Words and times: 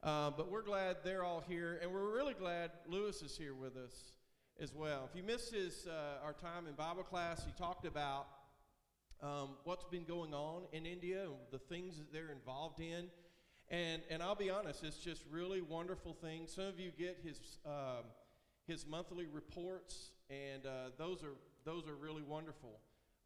Uh, 0.00 0.30
but 0.30 0.48
we're 0.48 0.62
glad 0.62 0.96
they're 1.02 1.24
all 1.24 1.42
here, 1.48 1.80
and 1.82 1.92
we're 1.92 2.14
really 2.14 2.34
glad 2.34 2.70
Lewis 2.86 3.20
is 3.20 3.36
here 3.36 3.54
with 3.54 3.76
us 3.76 4.12
as 4.60 4.72
well. 4.72 5.08
If 5.10 5.16
you 5.16 5.24
missed 5.24 5.52
his, 5.52 5.88
uh, 5.88 6.24
our 6.24 6.32
time 6.32 6.68
in 6.68 6.74
Bible 6.74 7.02
class, 7.02 7.44
he 7.44 7.50
talked 7.58 7.84
about 7.84 8.28
um, 9.20 9.56
what's 9.64 9.84
been 9.86 10.04
going 10.04 10.32
on 10.34 10.62
in 10.72 10.86
India 10.86 11.24
and 11.24 11.34
the 11.50 11.58
things 11.58 11.98
that 11.98 12.12
they're 12.12 12.30
involved 12.30 12.78
in. 12.78 13.08
And, 13.70 14.02
and 14.08 14.22
I'll 14.22 14.36
be 14.36 14.50
honest, 14.50 14.84
it's 14.84 14.98
just 14.98 15.24
really 15.32 15.62
wonderful 15.62 16.14
things. 16.14 16.52
Some 16.54 16.66
of 16.66 16.78
you 16.78 16.92
get 16.96 17.18
his, 17.24 17.58
um, 17.66 18.04
his 18.68 18.86
monthly 18.86 19.26
reports, 19.26 20.12
and 20.30 20.64
uh, 20.64 20.90
those, 20.96 21.24
are, 21.24 21.34
those 21.64 21.88
are 21.88 21.96
really 21.96 22.22
wonderful. 22.22 22.78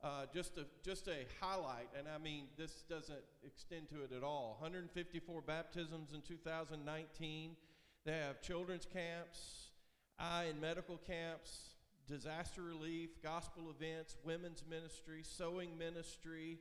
Uh, 0.03 0.27
just, 0.35 0.59
a, 0.59 0.65
just 0.85 1.07
a 1.07 1.15
highlight, 1.41 1.89
and 1.97 2.09
I 2.13 2.19
mean, 2.19 2.47
this 2.57 2.83
doesn't 2.89 3.23
extend 3.47 3.89
to 3.91 4.03
it 4.03 4.11
at 4.11 4.25
all. 4.25 4.57
154 4.59 5.43
baptisms 5.43 6.13
in 6.13 6.23
2019. 6.23 7.57
They 8.05 8.13
have 8.13 8.43
children's 8.43 8.85
camps, 8.85 9.69
eye 10.19 10.47
and 10.51 10.61
medical 10.61 10.97
camps, 10.97 11.77
disaster 12.09 12.63
relief, 12.63 13.23
gospel 13.23 13.71
events, 13.71 14.17
women's 14.25 14.65
ministry, 14.69 15.23
sewing 15.23 15.79
ministry, 15.79 16.59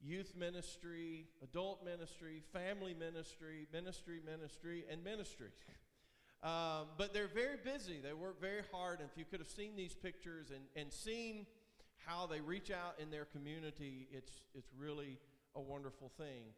youth 0.00 0.34
ministry, 0.36 1.26
adult 1.42 1.84
ministry, 1.84 2.42
family 2.52 2.94
ministry, 2.94 3.66
ministry, 3.72 4.20
ministry, 4.24 4.84
and 4.88 5.02
ministry. 5.02 5.48
Um, 6.44 6.88
but 6.96 7.12
they're 7.12 7.26
very 7.26 7.56
busy. 7.56 8.00
They 8.00 8.12
work 8.12 8.40
very 8.40 8.62
hard. 8.70 9.00
And 9.00 9.08
if 9.10 9.18
you 9.18 9.24
could 9.24 9.40
have 9.40 9.48
seen 9.48 9.74
these 9.76 9.94
pictures 9.94 10.50
and, 10.50 10.62
and 10.76 10.92
seen 10.92 11.46
how 12.06 12.26
they 12.26 12.40
reach 12.40 12.70
out 12.70 12.96
in 13.00 13.10
their 13.10 13.24
community, 13.24 14.08
it's, 14.12 14.42
it's 14.54 14.70
really 14.78 15.18
a 15.54 15.60
wonderful 15.60 16.10
thing. 16.16 16.52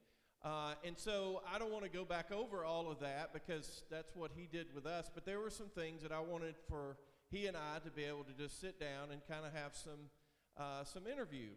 Uh, 0.44 0.74
and 0.84 0.96
so 0.96 1.42
I 1.52 1.58
don't 1.58 1.72
want 1.72 1.84
to 1.84 1.90
go 1.90 2.04
back 2.04 2.30
over 2.30 2.64
all 2.64 2.90
of 2.90 3.00
that 3.00 3.32
because 3.32 3.82
that's 3.90 4.14
what 4.14 4.30
he 4.34 4.46
did 4.46 4.66
with 4.74 4.86
us. 4.86 5.10
But 5.12 5.24
there 5.24 5.40
were 5.40 5.50
some 5.50 5.68
things 5.68 6.02
that 6.02 6.12
I 6.12 6.20
wanted 6.20 6.54
for 6.68 6.98
he 7.30 7.46
and 7.46 7.56
I 7.56 7.78
to 7.84 7.90
be 7.90 8.04
able 8.04 8.24
to 8.24 8.32
just 8.32 8.60
sit 8.60 8.78
down 8.78 9.10
and 9.10 9.20
kind 9.28 9.44
of 9.44 9.52
have 9.52 9.74
some 9.74 10.10
uh, 10.56 10.84
some 10.84 11.06
interview 11.06 11.50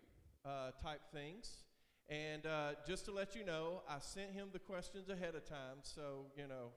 uh, 0.45 0.71
type 0.83 1.01
things. 1.13 1.63
And 2.09 2.45
uh, 2.45 2.71
just 2.87 3.05
to 3.05 3.11
let 3.11 3.35
you 3.35 3.45
know, 3.45 3.83
I 3.87 3.97
sent 3.99 4.31
him 4.31 4.47
the 4.51 4.59
questions 4.59 5.09
ahead 5.09 5.35
of 5.35 5.47
time, 5.47 5.77
so 5.83 6.25
you 6.35 6.47
know, 6.47 6.71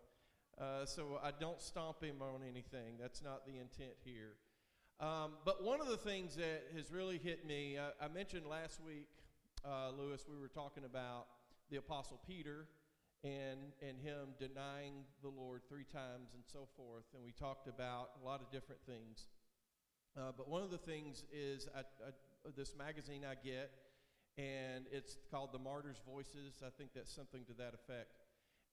uh, 0.60 0.84
so 0.84 1.18
I 1.22 1.30
don't 1.30 1.60
stomp 1.60 2.02
him 2.02 2.16
on 2.20 2.42
anything. 2.46 2.98
That's 3.00 3.22
not 3.22 3.46
the 3.46 3.52
intent 3.52 3.96
here. 4.04 4.34
Um, 5.02 5.32
but 5.44 5.64
one 5.64 5.80
of 5.80 5.88
the 5.88 5.96
things 5.96 6.36
that 6.36 6.62
has 6.76 6.92
really 6.92 7.18
hit 7.18 7.44
me, 7.44 7.76
I 7.76 8.06
mentioned 8.06 8.46
last 8.46 8.80
week, 8.86 9.08
uh, 9.64 9.90
Lewis, 9.98 10.26
we 10.30 10.38
were 10.38 10.46
talking 10.46 10.84
about 10.84 11.26
the 11.72 11.78
Apostle 11.78 12.20
Peter 12.24 12.68
and, 13.24 13.58
and 13.82 13.98
him 13.98 14.28
denying 14.38 15.02
the 15.20 15.28
Lord 15.28 15.62
three 15.68 15.82
times 15.82 16.34
and 16.34 16.44
so 16.46 16.68
forth. 16.76 17.02
And 17.14 17.24
we 17.24 17.32
talked 17.32 17.66
about 17.66 18.10
a 18.22 18.24
lot 18.24 18.40
of 18.42 18.52
different 18.52 18.80
things. 18.86 19.26
Uh, 20.16 20.30
but 20.36 20.48
one 20.48 20.62
of 20.62 20.70
the 20.70 20.78
things 20.78 21.24
is 21.32 21.66
I, 21.76 21.80
I, 21.80 22.10
this 22.56 22.76
magazine 22.78 23.22
I 23.28 23.34
get, 23.34 23.72
and 24.38 24.84
it's 24.92 25.16
called 25.32 25.52
The 25.52 25.58
Martyrs' 25.58 26.00
Voices. 26.08 26.62
I 26.64 26.70
think 26.78 26.90
that's 26.94 27.12
something 27.12 27.44
to 27.46 27.54
that 27.54 27.74
effect. 27.74 28.20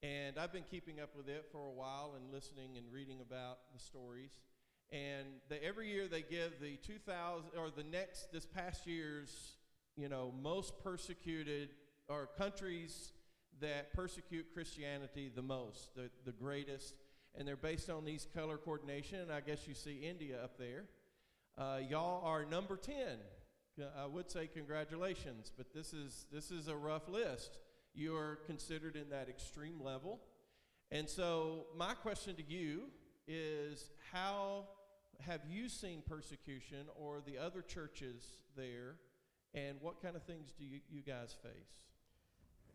And 0.04 0.38
I've 0.38 0.52
been 0.52 0.68
keeping 0.70 1.00
up 1.00 1.10
with 1.16 1.28
it 1.28 1.46
for 1.50 1.66
a 1.66 1.72
while 1.72 2.14
and 2.16 2.32
listening 2.32 2.76
and 2.76 2.86
reading 2.92 3.20
about 3.20 3.58
the 3.74 3.80
stories. 3.80 4.30
And 4.92 5.26
they, 5.48 5.58
every 5.60 5.88
year 5.88 6.08
they 6.08 6.22
give 6.22 6.60
the 6.60 6.76
2000 6.76 7.50
or 7.56 7.70
the 7.70 7.84
next 7.84 8.32
this 8.32 8.44
past 8.44 8.86
year's, 8.86 9.56
you 9.96 10.08
know, 10.08 10.32
most 10.42 10.82
persecuted 10.82 11.70
or 12.08 12.28
countries 12.36 13.12
that 13.60 13.92
persecute 13.92 14.46
Christianity 14.52 15.30
the 15.34 15.42
most, 15.42 15.94
the, 15.94 16.10
the 16.24 16.32
greatest. 16.32 16.94
And 17.36 17.46
they're 17.46 17.56
based 17.56 17.88
on 17.88 18.04
these 18.04 18.26
color 18.34 18.56
coordination. 18.56 19.20
And 19.20 19.32
I 19.32 19.40
guess 19.40 19.68
you 19.68 19.74
see 19.74 20.00
India 20.02 20.42
up 20.42 20.58
there. 20.58 20.84
Uh, 21.56 21.78
y'all 21.88 22.24
are 22.24 22.44
number 22.44 22.76
10. 22.76 22.94
I 23.98 24.06
would 24.06 24.30
say 24.30 24.46
congratulations, 24.46 25.52
but 25.56 25.72
this 25.72 25.92
is, 25.92 26.26
this 26.32 26.50
is 26.50 26.68
a 26.68 26.76
rough 26.76 27.08
list. 27.08 27.58
You 27.94 28.16
are 28.16 28.40
considered 28.46 28.96
in 28.96 29.08
that 29.10 29.28
extreme 29.28 29.80
level. 29.82 30.20
And 30.90 31.08
so, 31.08 31.66
my 31.76 31.94
question 31.94 32.34
to 32.36 32.42
you 32.42 32.88
is 33.26 33.90
how 34.12 34.66
have 35.26 35.40
you 35.48 35.68
seen 35.68 36.02
persecution 36.06 36.86
or 36.96 37.20
the 37.24 37.38
other 37.38 37.62
churches 37.62 38.24
there, 38.56 38.96
and 39.54 39.76
what 39.80 40.00
kind 40.00 40.16
of 40.16 40.22
things 40.22 40.52
do 40.58 40.64
you, 40.64 40.80
you 40.90 41.02
guys 41.02 41.36
face? 41.42 41.80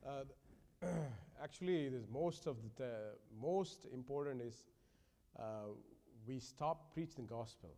Uh, 0.06 0.88
actually, 1.44 1.92
most 2.12 2.48
of 2.48 2.58
the 2.78 3.16
most 3.42 3.86
important 3.94 4.42
is 4.42 4.66
uh, 5.40 5.72
we 6.28 6.40
stop 6.40 6.94
preaching 6.94 7.26
the 7.26 7.34
gospel. 7.34 7.72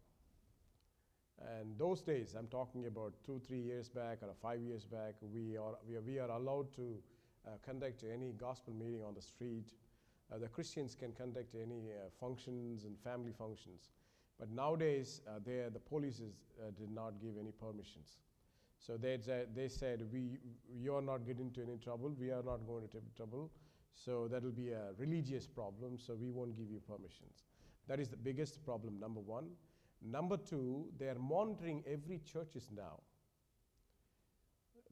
And 1.60 1.78
those 1.78 2.02
days, 2.02 2.36
I'm 2.38 2.48
talking 2.48 2.88
about 2.88 3.14
two, 3.24 3.40
three 3.48 3.60
years 3.60 3.90
back 3.90 4.20
or 4.24 4.34
five 4.42 4.60
years 4.60 4.86
back, 4.86 5.14
we 5.22 5.56
are, 5.56 5.76
we 5.88 5.96
are, 5.96 6.02
we 6.02 6.20
are 6.20 6.30
allowed 6.30 6.74
to 6.76 6.98
uh, 7.46 7.52
conduct 7.64 8.04
any 8.12 8.34
gospel 8.34 8.74
meeting 8.74 9.04
on 9.04 9.14
the 9.14 9.22
street. 9.22 9.72
Uh, 10.34 10.40
the 10.40 10.48
Christians 10.48 10.96
can 10.96 11.12
conduct 11.14 11.54
any 11.56 11.92
uh, 11.92 12.10
functions 12.20 12.86
and 12.86 12.98
family 13.00 13.32
functions. 13.38 13.92
But 14.40 14.52
nowadays, 14.52 15.22
uh, 15.28 15.40
the 15.44 15.80
police 15.80 16.22
uh, 16.22 16.72
did 16.78 16.92
not 16.92 17.20
give 17.22 17.34
any 17.40 17.52
permissions. 17.52 18.18
So 18.80 18.96
they, 18.96 19.18
they 19.56 19.68
said, 19.68 20.04
we, 20.12 20.38
you're 20.80 21.02
not 21.02 21.26
getting 21.26 21.48
into 21.48 21.64
any 21.64 21.78
trouble, 21.78 22.16
we 22.20 22.30
are 22.30 22.44
not 22.44 22.66
going 22.68 22.88
to 22.90 22.98
trouble. 23.16 23.50
So 23.96 24.28
that 24.28 24.44
will 24.44 24.52
be 24.52 24.70
a 24.70 24.94
religious 24.98 25.48
problem, 25.48 25.98
so 25.98 26.14
we 26.14 26.30
won't 26.30 26.56
give 26.56 26.70
you 26.70 26.80
permissions. 26.88 27.46
That 27.88 28.00
is 28.00 28.10
the 28.10 28.18
biggest 28.18 28.64
problem, 28.64 29.00
number 29.00 29.20
one. 29.20 29.50
Number 30.04 30.38
two, 30.38 30.90
they 31.00 31.08
are 31.08 31.18
monitoring 31.18 31.84
every 31.92 32.20
churches 32.20 32.70
now. 32.76 33.00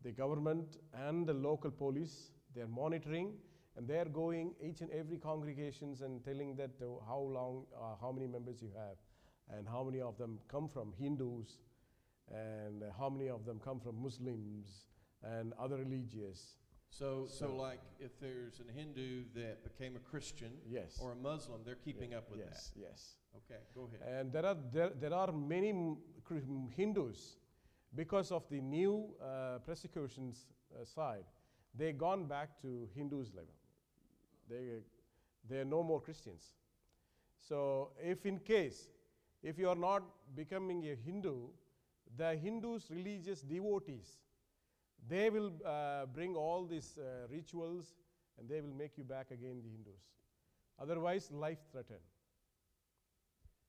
The 0.04 0.12
government 0.12 0.78
and 0.94 1.28
the 1.28 1.34
local 1.34 1.70
police, 1.70 2.32
they 2.56 2.62
are 2.62 2.68
monitoring 2.68 3.34
and 3.78 3.88
they 3.88 3.98
are 3.98 4.06
going 4.06 4.54
each 4.62 4.82
and 4.82 4.90
every 4.92 5.18
congregations 5.18 6.02
and 6.02 6.24
telling 6.24 6.56
that 6.56 6.72
uh, 6.82 7.06
how 7.08 7.20
long, 7.20 7.66
uh, 7.76 7.96
how 8.02 8.12
many 8.12 8.28
members 8.28 8.62
you 8.62 8.70
have 8.76 8.98
and 9.54 9.68
how 9.68 9.84
many 9.84 10.02
of 10.02 10.18
them 10.18 10.40
come 10.48 10.68
from 10.68 10.94
Hindus 10.98 11.60
and 12.32 12.84
how 12.98 13.10
many 13.10 13.30
of 13.30 13.46
them 13.46 13.60
come 13.64 13.80
from 13.80 14.02
Muslims 14.02 14.88
and 15.24 15.54
other 15.60 15.78
religious. 15.78 16.56
So, 16.90 17.28
so, 17.28 17.48
so 17.48 17.56
like 17.56 17.82
if 18.00 18.20
there's 18.20 18.62
a 18.62 18.72
Hindu 18.72 19.24
that 19.36 19.64
became 19.64 19.96
a 19.96 20.00
Christian 20.00 20.52
yes. 20.68 20.98
or 21.02 21.12
a 21.12 21.16
Muslim, 21.16 21.62
they're 21.66 21.76
keeping 21.76 22.14
up 22.14 22.30
with 22.32 22.40
yes, 22.40 22.72
that. 22.74 22.80
Yes, 22.80 22.90
yes. 22.90 23.16
Okay, 23.50 23.62
go 23.74 23.90
ahead. 23.90 24.20
And 24.20 24.32
there 24.32 24.46
are, 24.46 24.58
there, 24.72 24.92
there 25.00 25.14
are 25.14 25.32
many 25.32 25.74
Hindus, 26.76 27.38
because 27.96 28.32
of 28.32 28.48
the 28.50 28.62
new 28.62 29.14
uh, 29.22 29.60
persecutions 29.66 30.48
uh, 30.74 30.86
side, 30.86 31.26
they 31.78 31.92
gone 31.92 32.26
back 32.26 32.62
to 32.62 32.88
Hindus 32.96 33.34
level. 33.34 33.54
They, 34.50 34.80
they 35.50 35.58
are 35.58 35.66
no 35.66 35.84
more 35.84 36.00
Christians. 36.00 36.54
So 37.38 37.92
if 38.02 38.26
in 38.26 38.40
case, 38.40 38.88
if 39.46 39.60
you 39.60 39.70
are 39.70 39.76
not 39.76 40.04
becoming 40.36 40.84
a 40.88 40.96
Hindu, 40.96 41.36
the 42.18 42.36
Hindus, 42.36 42.88
religious 42.90 43.42
devotees, 43.42 44.18
they 45.08 45.30
will 45.30 45.54
uh, 45.64 46.08
bring 46.08 46.36
all 46.36 46.66
these 46.66 46.98
uh, 46.98 47.28
rituals 47.32 47.94
and 48.40 48.50
they 48.50 48.60
will 48.60 48.74
make 48.76 48.98
you 48.98 49.04
back 49.04 49.30
again 49.30 49.62
the 49.64 49.70
Hindus. 49.70 50.02
Otherwise, 50.82 51.30
life 51.32 51.60
threatened. 51.72 52.00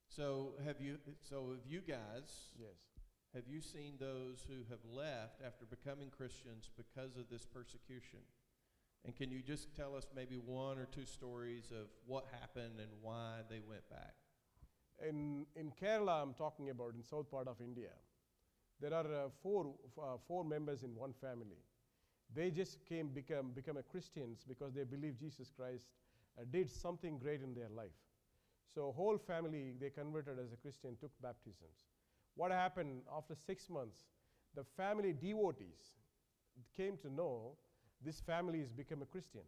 So 0.08 0.54
have 0.64 0.80
you? 0.80 0.96
So 1.20 1.50
have 1.50 1.70
you 1.70 1.80
guys? 1.80 2.54
Yes. 2.58 2.78
Have 3.34 3.44
you 3.46 3.60
seen 3.60 3.94
those 4.00 4.46
who 4.48 4.64
have 4.70 4.78
left 4.90 5.42
after 5.46 5.66
becoming 5.66 6.08
Christians 6.08 6.70
because 6.74 7.18
of 7.18 7.28
this 7.30 7.44
persecution? 7.44 8.20
And 9.04 9.14
can 9.14 9.30
you 9.30 9.42
just 9.42 9.76
tell 9.76 9.94
us 9.94 10.06
maybe 10.16 10.36
one 10.36 10.78
or 10.78 10.86
two 10.86 11.04
stories 11.04 11.70
of 11.70 11.88
what 12.06 12.24
happened 12.40 12.80
and 12.80 12.88
why 13.02 13.40
they 13.50 13.60
went 13.68 13.88
back? 13.90 14.14
In, 15.02 15.46
in 15.56 15.72
Kerala, 15.80 16.22
I'm 16.22 16.34
talking 16.34 16.70
about 16.70 16.94
in 16.94 17.02
south 17.02 17.30
part 17.30 17.48
of 17.48 17.60
India, 17.60 17.90
there 18.80 18.94
are 18.94 19.06
uh, 19.06 19.28
four, 19.42 19.74
uh, 19.98 20.16
four 20.26 20.44
members 20.44 20.82
in 20.82 20.94
one 20.94 21.12
family. 21.20 21.58
They 22.34 22.50
just 22.50 22.84
came 22.86 23.08
become, 23.08 23.52
become 23.54 23.76
a 23.76 23.82
Christians 23.82 24.44
because 24.46 24.74
they 24.74 24.84
believe 24.84 25.18
Jesus 25.18 25.50
Christ 25.56 25.84
uh, 26.38 26.44
did 26.50 26.70
something 26.70 27.18
great 27.18 27.42
in 27.42 27.54
their 27.54 27.68
life. 27.68 27.96
So 28.74 28.92
whole 28.94 29.16
family, 29.16 29.72
they 29.80 29.90
converted 29.90 30.38
as 30.38 30.52
a 30.52 30.56
Christian, 30.56 30.96
took 31.00 31.12
baptisms. 31.22 31.86
What 32.34 32.50
happened 32.50 33.02
after 33.16 33.34
six 33.34 33.70
months, 33.70 34.00
the 34.54 34.64
family 34.76 35.14
devotees 35.14 35.94
came 36.76 36.96
to 36.98 37.12
know 37.12 37.52
this 38.04 38.20
family 38.20 38.60
has 38.60 38.72
become 38.72 39.02
a 39.02 39.06
Christian. 39.06 39.42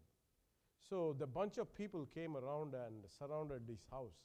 So 0.89 1.15
the 1.19 1.27
bunch 1.27 1.59
of 1.59 1.75
people 1.75 2.07
came 2.15 2.37
around 2.37 2.75
and 2.75 3.05
surrounded 3.19 3.67
this 3.67 3.85
house 3.91 4.17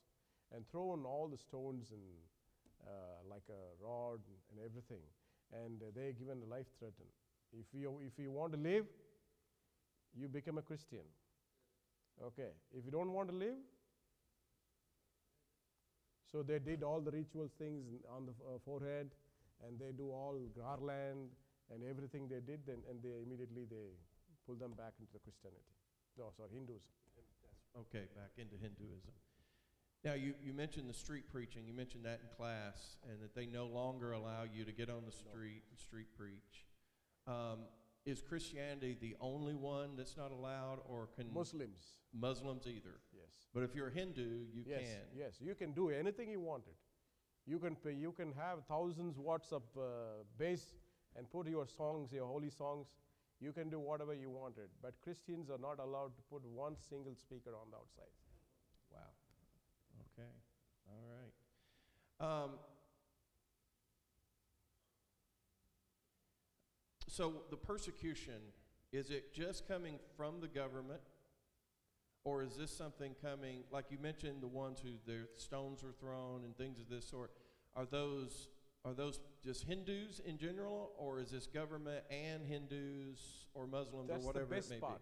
and 0.53 0.67
thrown 0.69 1.05
all 1.05 1.27
the 1.27 1.37
stones 1.37 1.91
and 1.91 2.01
uh, 2.85 3.23
like 3.29 3.43
a 3.49 3.83
rod 3.83 4.19
and 4.51 4.59
everything. 4.63 5.01
And 5.51 5.81
uh, 5.81 5.91
they 5.95 6.13
given 6.13 6.41
a 6.45 6.49
life 6.49 6.67
threaten. 6.79 7.05
If 7.51 7.65
you, 7.73 7.99
if 8.05 8.17
you 8.17 8.31
want 8.31 8.53
to 8.53 8.59
live, 8.59 8.85
you 10.15 10.27
become 10.27 10.57
a 10.57 10.61
Christian. 10.61 11.05
Okay, 12.23 12.53
if 12.77 12.85
you 12.85 12.91
don't 12.91 13.11
want 13.11 13.29
to 13.29 13.35
live, 13.35 13.57
so 16.31 16.43
they 16.43 16.59
did 16.59 16.83
all 16.83 17.01
the 17.01 17.11
ritual 17.11 17.49
things 17.57 17.85
on 18.09 18.25
the 18.25 18.33
uh, 18.45 18.57
forehead, 18.65 19.09
and 19.65 19.79
they 19.79 19.91
do 19.95 20.09
all 20.09 20.37
garland 20.57 21.29
and 21.73 21.83
everything 21.89 22.27
they 22.27 22.41
did, 22.41 22.61
then, 22.67 22.77
and 22.89 23.01
they 23.01 23.21
immediately 23.25 23.65
they 23.69 23.93
pull 24.45 24.55
them 24.55 24.73
back 24.77 24.93
into 24.99 25.13
the 25.13 25.19
Christianity. 25.19 25.73
No, 26.17 26.29
sorry, 26.37 26.49
Hindus. 26.53 26.83
Okay, 27.73 28.05
back 28.13 28.33
into 28.37 28.57
Hinduism. 28.61 29.13
Now, 30.03 30.13
you, 30.15 30.33
you 30.43 30.53
mentioned 30.53 30.89
the 30.89 30.93
street 30.93 31.23
preaching. 31.31 31.63
You 31.65 31.73
mentioned 31.73 32.03
that 32.05 32.19
in 32.21 32.35
class, 32.35 32.97
and 33.09 33.21
that 33.21 33.33
they 33.33 33.45
no 33.45 33.65
longer 33.67 34.11
allow 34.11 34.43
you 34.43 34.65
to 34.65 34.71
get 34.73 34.89
on 34.89 35.03
the 35.05 35.11
street 35.11 35.63
and 35.69 35.79
street 35.79 36.07
preach. 36.17 36.65
Um, 37.25 37.59
is 38.05 38.21
Christianity 38.21 38.97
the 38.99 39.15
only 39.21 39.55
one 39.55 39.95
that's 39.95 40.17
not 40.17 40.31
allowed, 40.31 40.79
or 40.85 41.07
can 41.15 41.33
Muslims, 41.33 41.99
Muslims 42.13 42.67
either? 42.67 42.99
yes. 43.13 43.47
But 43.53 43.63
if 43.63 43.73
you're 43.73 43.87
a 43.87 43.93
Hindu, 43.93 44.45
you 44.53 44.63
yes, 44.65 44.81
can. 44.81 45.17
yes, 45.17 45.35
you 45.39 45.55
can 45.55 45.71
do 45.71 45.89
anything 45.89 46.29
you 46.29 46.41
wanted. 46.41 46.73
You 47.45 47.59
can 47.59 47.75
pay, 47.75 47.93
you 47.93 48.11
can 48.11 48.33
have 48.33 48.65
thousands 48.67 49.17
watts 49.17 49.53
of 49.53 49.63
uh, 49.77 50.23
bass 50.37 50.73
and 51.15 51.29
put 51.29 51.47
your 51.47 51.65
songs, 51.65 52.11
your 52.11 52.25
holy 52.25 52.49
songs. 52.49 52.87
You 53.39 53.53
can 53.53 53.69
do 53.69 53.79
whatever 53.79 54.13
you 54.13 54.29
wanted, 54.29 54.69
but 54.81 54.95
Christians 55.01 55.49
are 55.49 55.57
not 55.57 55.79
allowed 55.79 56.15
to 56.15 56.21
put 56.29 56.45
one 56.45 56.75
single 56.89 57.15
speaker 57.15 57.51
on 57.51 57.71
the 57.71 57.77
outside. 57.77 58.11
Wow. 58.91 58.99
Okay. 60.13 60.31
All 60.87 61.03
right. 61.09 61.33
Um, 62.23 62.51
so 67.09 67.33
the 67.49 67.57
persecution 67.57 68.39
is 68.93 69.09
it 69.09 69.33
just 69.33 69.67
coming 69.67 69.99
from 70.15 70.39
the 70.39 70.47
government, 70.47 71.01
or 72.23 72.43
is 72.43 72.55
this 72.55 72.71
something 72.71 73.13
coming 73.21 73.63
like 73.71 73.85
you 73.89 73.97
mentioned 74.01 74.41
the 74.41 74.47
ones 74.47 74.79
who 74.81 74.91
their 75.05 75.27
stones 75.37 75.83
were 75.83 75.91
thrown 75.99 76.45
and 76.45 76.55
things 76.55 76.79
of 76.79 76.87
this 76.87 77.05
sort? 77.05 77.31
Are 77.75 77.85
those 77.85 78.47
are 78.85 78.93
those 78.93 79.19
just 79.43 79.65
Hindus 79.65 80.21
in 80.25 80.37
general, 80.37 80.91
or 80.97 81.19
is 81.19 81.31
this 81.31 81.47
government 81.47 82.03
and 82.09 82.45
Hindus 82.45 83.47
or 83.53 83.67
Muslims 83.67 84.07
That's 84.07 84.23
or 84.23 84.27
whatever 84.27 84.45
the 84.45 84.55
best 84.55 84.71
it 84.71 84.75
may 84.75 84.79
part. 84.79 85.01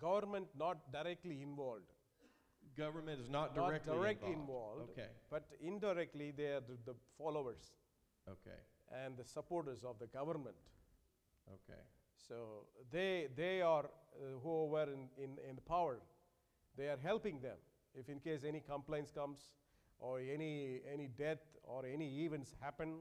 Government 0.00 0.46
not 0.56 0.92
directly 0.92 1.42
involved, 1.42 1.88
be? 1.88 1.91
Government 2.76 3.20
is 3.20 3.28
not 3.28 3.54
not 3.54 3.66
directly 3.68 3.92
directly 3.92 4.32
involved. 4.32 4.80
involved, 4.80 4.90
Okay. 4.98 5.08
but 5.30 5.44
indirectly 5.60 6.30
they 6.36 6.46
are 6.54 6.60
the, 6.60 6.76
the 6.86 6.94
followers 7.18 7.72
Okay. 8.28 8.58
and 9.04 9.16
the 9.16 9.24
supporters 9.24 9.84
of 9.84 9.98
the 9.98 10.06
government. 10.06 10.56
Okay. 11.48 11.80
So 12.28 12.66
they, 12.90 13.28
they 13.36 13.60
are 13.62 13.84
uh, 13.86 14.38
who 14.42 14.66
were 14.66 14.84
in, 14.84 15.08
in, 15.18 15.38
in 15.48 15.56
power. 15.68 15.98
They 16.76 16.88
are 16.88 16.98
helping 17.02 17.40
them. 17.40 17.56
If 17.94 18.08
in 18.08 18.20
case 18.20 18.40
any 18.46 18.60
complaints 18.60 19.10
comes 19.10 19.40
or 19.98 20.20
any, 20.20 20.80
any 20.90 21.08
death 21.08 21.40
or 21.64 21.84
any 21.84 22.24
events 22.24 22.54
happen, 22.60 23.00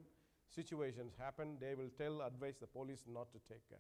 situations 0.54 1.14
happen, 1.18 1.58
they 1.62 1.76
will 1.76 1.90
tell, 1.98 2.22
advise 2.22 2.56
the 2.60 2.68
police 2.68 3.04
not 3.08 3.32
to 3.32 3.40
take 3.48 3.68
care. 3.70 3.80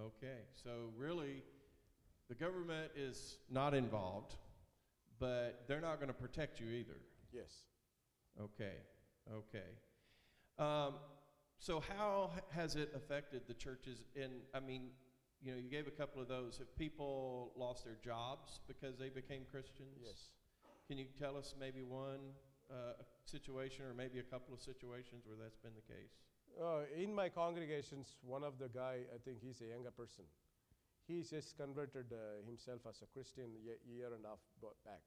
Okay, 0.00 0.40
so 0.54 0.90
really, 0.96 1.44
the 2.28 2.34
government 2.34 2.90
is 2.96 3.36
not 3.50 3.74
involved, 3.74 4.36
but 5.22 5.62
they're 5.68 5.80
not 5.80 6.00
going 6.00 6.08
to 6.08 6.20
protect 6.26 6.58
you 6.58 6.66
either. 6.66 6.98
Yes. 7.32 7.62
Okay, 8.40 8.74
okay. 9.32 9.70
Um, 10.58 10.94
so 11.60 11.80
how 11.80 12.32
has 12.50 12.74
it 12.74 12.90
affected 12.96 13.42
the 13.46 13.54
churches? 13.54 14.02
In 14.16 14.30
I 14.52 14.58
mean, 14.58 14.90
you 15.40 15.52
know, 15.52 15.58
you 15.58 15.70
gave 15.70 15.86
a 15.86 15.92
couple 15.92 16.20
of 16.20 16.26
those. 16.26 16.58
Have 16.58 16.76
people 16.76 17.52
lost 17.56 17.84
their 17.84 17.98
jobs 18.04 18.58
because 18.66 18.98
they 18.98 19.10
became 19.10 19.42
Christians? 19.48 20.02
Yes. 20.04 20.30
Can 20.88 20.98
you 20.98 21.06
tell 21.16 21.36
us 21.36 21.54
maybe 21.58 21.84
one 21.84 22.34
uh, 22.68 22.94
situation 23.24 23.84
or 23.84 23.94
maybe 23.94 24.18
a 24.18 24.24
couple 24.24 24.52
of 24.52 24.60
situations 24.60 25.22
where 25.24 25.36
that's 25.40 25.58
been 25.58 25.76
the 25.76 25.94
case? 25.94 26.18
Uh, 26.60 27.00
in 27.00 27.14
my 27.14 27.28
congregations, 27.28 28.16
one 28.26 28.42
of 28.42 28.58
the 28.58 28.68
guy, 28.68 28.98
I 29.14 29.18
think 29.24 29.38
he's 29.40 29.60
a 29.60 29.66
younger 29.66 29.92
person. 29.92 30.24
He 31.06 31.22
just 31.22 31.56
converted 31.56 32.06
uh, 32.12 32.46
himself 32.46 32.80
as 32.88 33.02
a 33.02 33.06
Christian 33.06 33.50
a 33.64 33.90
year 33.90 34.14
and 34.14 34.24
a 34.24 34.28
half 34.28 34.38
back. 34.84 35.02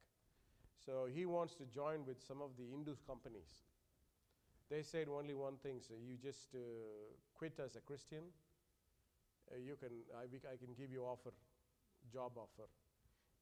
So 0.85 1.07
he 1.11 1.25
wants 1.25 1.55
to 1.55 1.65
join 1.65 2.05
with 2.05 2.21
some 2.21 2.41
of 2.41 2.51
the 2.57 2.63
Hindu 2.69 2.95
companies. 3.07 3.63
They 4.69 4.83
said 4.83 5.07
only 5.07 5.33
one 5.33 5.57
thing: 5.63 5.79
so 5.79 5.93
you 5.95 6.17
just 6.21 6.53
uh, 6.53 6.59
quit 7.33 7.59
as 7.63 7.75
a 7.75 7.79
Christian. 7.81 8.23
Uh, 9.51 9.57
you 9.57 9.75
can, 9.75 9.89
I, 10.17 10.25
I 10.25 10.57
can 10.57 10.73
give 10.77 10.91
you 10.91 11.03
offer, 11.03 11.31
job 12.11 12.31
offer. 12.35 12.67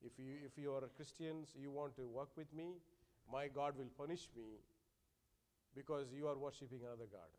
If 0.06 0.20
you 0.20 0.36
if 0.46 0.58
you 0.58 0.74
are 0.74 0.82
Christians, 0.96 1.56
you 1.60 1.72
want 1.72 1.96
to 1.96 2.08
work 2.08 2.30
with 2.36 2.54
me, 2.54 2.76
my 3.32 3.48
God 3.48 3.78
will 3.78 3.92
punish 3.98 4.28
me 4.36 4.60
because 5.76 6.08
you 6.14 6.28
are 6.28 6.38
worshiping 6.38 6.82
another 6.84 7.08
God. 7.12 7.32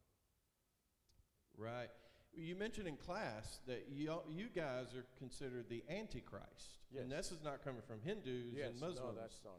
Right. 1.57 1.91
You 2.37 2.57
mentioned 2.57 2.89
in 2.89 2.97
class 2.97 3.61
that 3.67 3.87
you, 3.91 4.13
you 4.29 4.47
guys 4.55 4.95
are 4.97 5.05
considered 5.19 5.67
the 5.69 5.83
Antichrist. 5.89 6.79
And 6.99 7.11
this 7.11 7.33
is 7.33 7.43
not 7.43 7.65
coming 7.65 7.83
from 7.87 8.01
Hindus 8.05 8.53
yes, 8.55 8.69
and 8.71 8.81
Muslims. 8.81 9.01
no, 9.17 9.21
that's 9.21 9.41
not. 9.45 9.59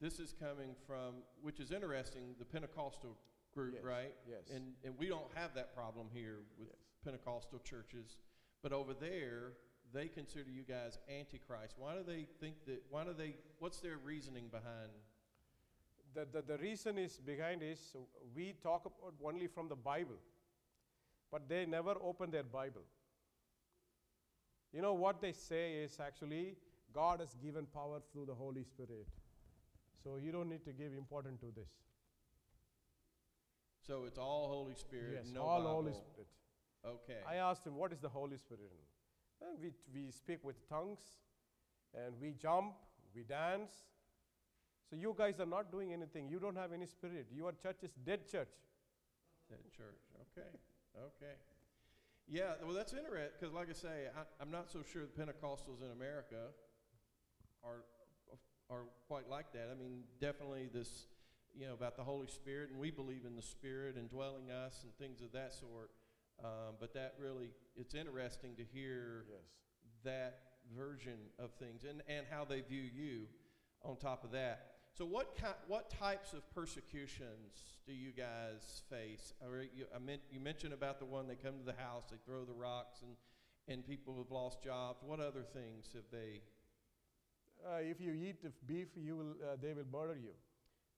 This 0.00 0.18
is 0.20 0.34
coming 0.38 0.74
from, 0.86 1.22
which 1.42 1.58
is 1.60 1.70
interesting, 1.72 2.34
the 2.38 2.44
Pentecostal 2.44 3.16
group, 3.54 3.74
Yes, 3.76 3.84
right? 3.84 4.14
yes. 4.28 4.50
And, 4.54 4.72
and 4.84 4.94
we 4.98 5.06
don't 5.08 5.30
have 5.34 5.54
that 5.54 5.74
problem 5.74 6.08
here 6.12 6.40
with 6.58 6.68
Yes. 6.68 6.76
Pentecostal 7.04 7.60
churches. 7.60 8.18
But 8.62 8.72
over 8.72 8.92
there, 8.92 9.52
they 9.94 10.08
consider 10.08 10.50
you 10.50 10.62
guys 10.64 10.98
Antichrist. 11.08 11.76
Why 11.78 11.94
do 11.94 12.02
they 12.06 12.26
think 12.40 12.56
that, 12.66 12.82
why 12.90 13.04
do 13.04 13.14
they, 13.16 13.36
what's 13.58 13.80
their 13.80 13.96
reasoning 13.96 14.48
behind? 14.50 14.90
The, 16.14 16.26
the, 16.30 16.42
the 16.56 16.58
reason 16.58 16.98
is 16.98 17.16
behind 17.18 17.62
is 17.62 17.94
we 18.34 18.54
talk 18.62 18.84
about 18.86 19.14
only 19.24 19.46
from 19.46 19.68
the 19.68 19.76
Bible, 19.76 20.16
but 21.30 21.48
they 21.48 21.66
never 21.66 21.94
open 22.02 22.30
their 22.30 22.42
Bible. 22.42 22.82
You 24.72 24.82
know 24.82 24.94
what 24.94 25.20
they 25.20 25.32
say 25.32 25.74
is 25.74 25.98
actually 26.00 26.56
God 26.92 27.20
has 27.20 27.34
given 27.42 27.66
power 27.66 28.00
through 28.12 28.26
the 28.26 28.34
Holy 28.34 28.64
Spirit. 28.64 29.06
So 30.02 30.16
you 30.16 30.32
don't 30.32 30.48
need 30.48 30.64
to 30.64 30.72
give 30.72 30.92
importance 30.92 31.40
to 31.40 31.46
this. 31.54 31.70
So 33.86 34.04
it's 34.06 34.18
all 34.18 34.48
Holy 34.48 34.74
Spirit, 34.74 35.22
yes, 35.24 35.32
no 35.32 35.42
all 35.42 35.58
Bible. 35.58 35.74
Holy 35.74 35.92
Spirit. 35.92 36.26
Okay. 36.84 37.18
I 37.28 37.36
asked 37.36 37.66
him, 37.66 37.76
what 37.76 37.92
is 37.92 38.00
the 38.00 38.08
Holy 38.08 38.36
Spirit? 38.36 38.72
And 39.40 39.58
we, 39.60 39.70
we 39.94 40.10
speak 40.10 40.38
with 40.42 40.56
tongues, 40.68 41.00
and 41.94 42.14
we 42.20 42.32
jump, 42.40 42.74
we 43.14 43.22
dance. 43.22 43.72
So 44.88 44.96
you 44.96 45.14
guys 45.16 45.40
are 45.40 45.46
not 45.46 45.70
doing 45.70 45.92
anything. 45.92 46.28
You 46.28 46.38
don't 46.38 46.56
have 46.56 46.72
any 46.72 46.86
spirit. 46.86 47.26
Your 47.34 47.52
church 47.52 47.82
is 47.82 47.90
dead 48.04 48.20
church. 48.30 48.54
At 49.50 49.62
church. 49.76 50.02
Okay. 50.36 50.48
Okay. 50.96 51.34
Yeah, 52.28 52.54
well, 52.64 52.74
that's 52.74 52.92
interesting 52.92 53.30
because, 53.38 53.54
like 53.54 53.70
I 53.70 53.74
say, 53.74 54.08
I, 54.16 54.22
I'm 54.40 54.50
not 54.50 54.70
so 54.70 54.82
sure 54.82 55.02
the 55.02 55.22
Pentecostals 55.22 55.84
in 55.84 55.92
America 55.92 56.50
are 57.62 57.84
are 58.68 58.82
quite 59.06 59.30
like 59.30 59.52
that. 59.52 59.68
I 59.70 59.78
mean, 59.78 60.02
definitely 60.20 60.68
this, 60.72 61.06
you 61.54 61.68
know, 61.68 61.74
about 61.74 61.96
the 61.96 62.02
Holy 62.02 62.26
Spirit, 62.26 62.70
and 62.70 62.80
we 62.80 62.90
believe 62.90 63.24
in 63.24 63.36
the 63.36 63.42
Spirit 63.42 63.96
indwelling 63.96 64.50
us 64.50 64.82
and 64.82 64.92
things 64.98 65.22
of 65.22 65.30
that 65.32 65.54
sort. 65.54 65.90
Um, 66.42 66.74
but 66.80 66.92
that 66.94 67.14
really, 67.20 67.50
it's 67.76 67.94
interesting 67.94 68.56
to 68.56 68.64
hear 68.64 69.24
Yes. 69.30 69.38
that 70.04 70.38
version 70.76 71.18
of 71.38 71.52
things 71.52 71.84
and, 71.84 72.02
and 72.08 72.26
how 72.28 72.44
they 72.44 72.60
view 72.60 72.82
you 72.82 73.26
on 73.82 73.96
top 73.96 74.24
of 74.24 74.32
that. 74.32 74.75
So, 74.96 75.04
what, 75.04 75.36
ki- 75.36 75.60
what 75.66 75.90
types 75.90 76.32
of 76.32 76.48
persecutions 76.54 77.76
do 77.86 77.92
you 77.92 78.12
guys 78.12 78.80
face? 78.88 79.34
You, 79.76 79.84
I 79.94 79.98
meant, 79.98 80.22
you 80.30 80.40
mentioned 80.40 80.72
about 80.72 80.98
the 80.98 81.04
one 81.04 81.28
they 81.28 81.34
come 81.34 81.58
to 81.58 81.64
the 81.66 81.78
house, 81.78 82.04
they 82.10 82.16
throw 82.24 82.46
the 82.46 82.54
rocks, 82.54 83.02
and, 83.02 83.10
and 83.68 83.86
people 83.86 84.16
have 84.16 84.30
lost 84.30 84.62
jobs. 84.64 85.02
What 85.02 85.20
other 85.20 85.42
things 85.42 85.90
have 85.92 86.04
they? 86.10 86.40
Uh, 87.62 87.80
if 87.80 88.00
you 88.00 88.12
eat 88.12 88.42
of 88.44 88.52
beef, 88.66 88.88
you 88.96 89.16
will, 89.16 89.34
uh, 89.42 89.56
they 89.60 89.74
will 89.74 89.84
murder 89.92 90.16
you. 90.16 90.30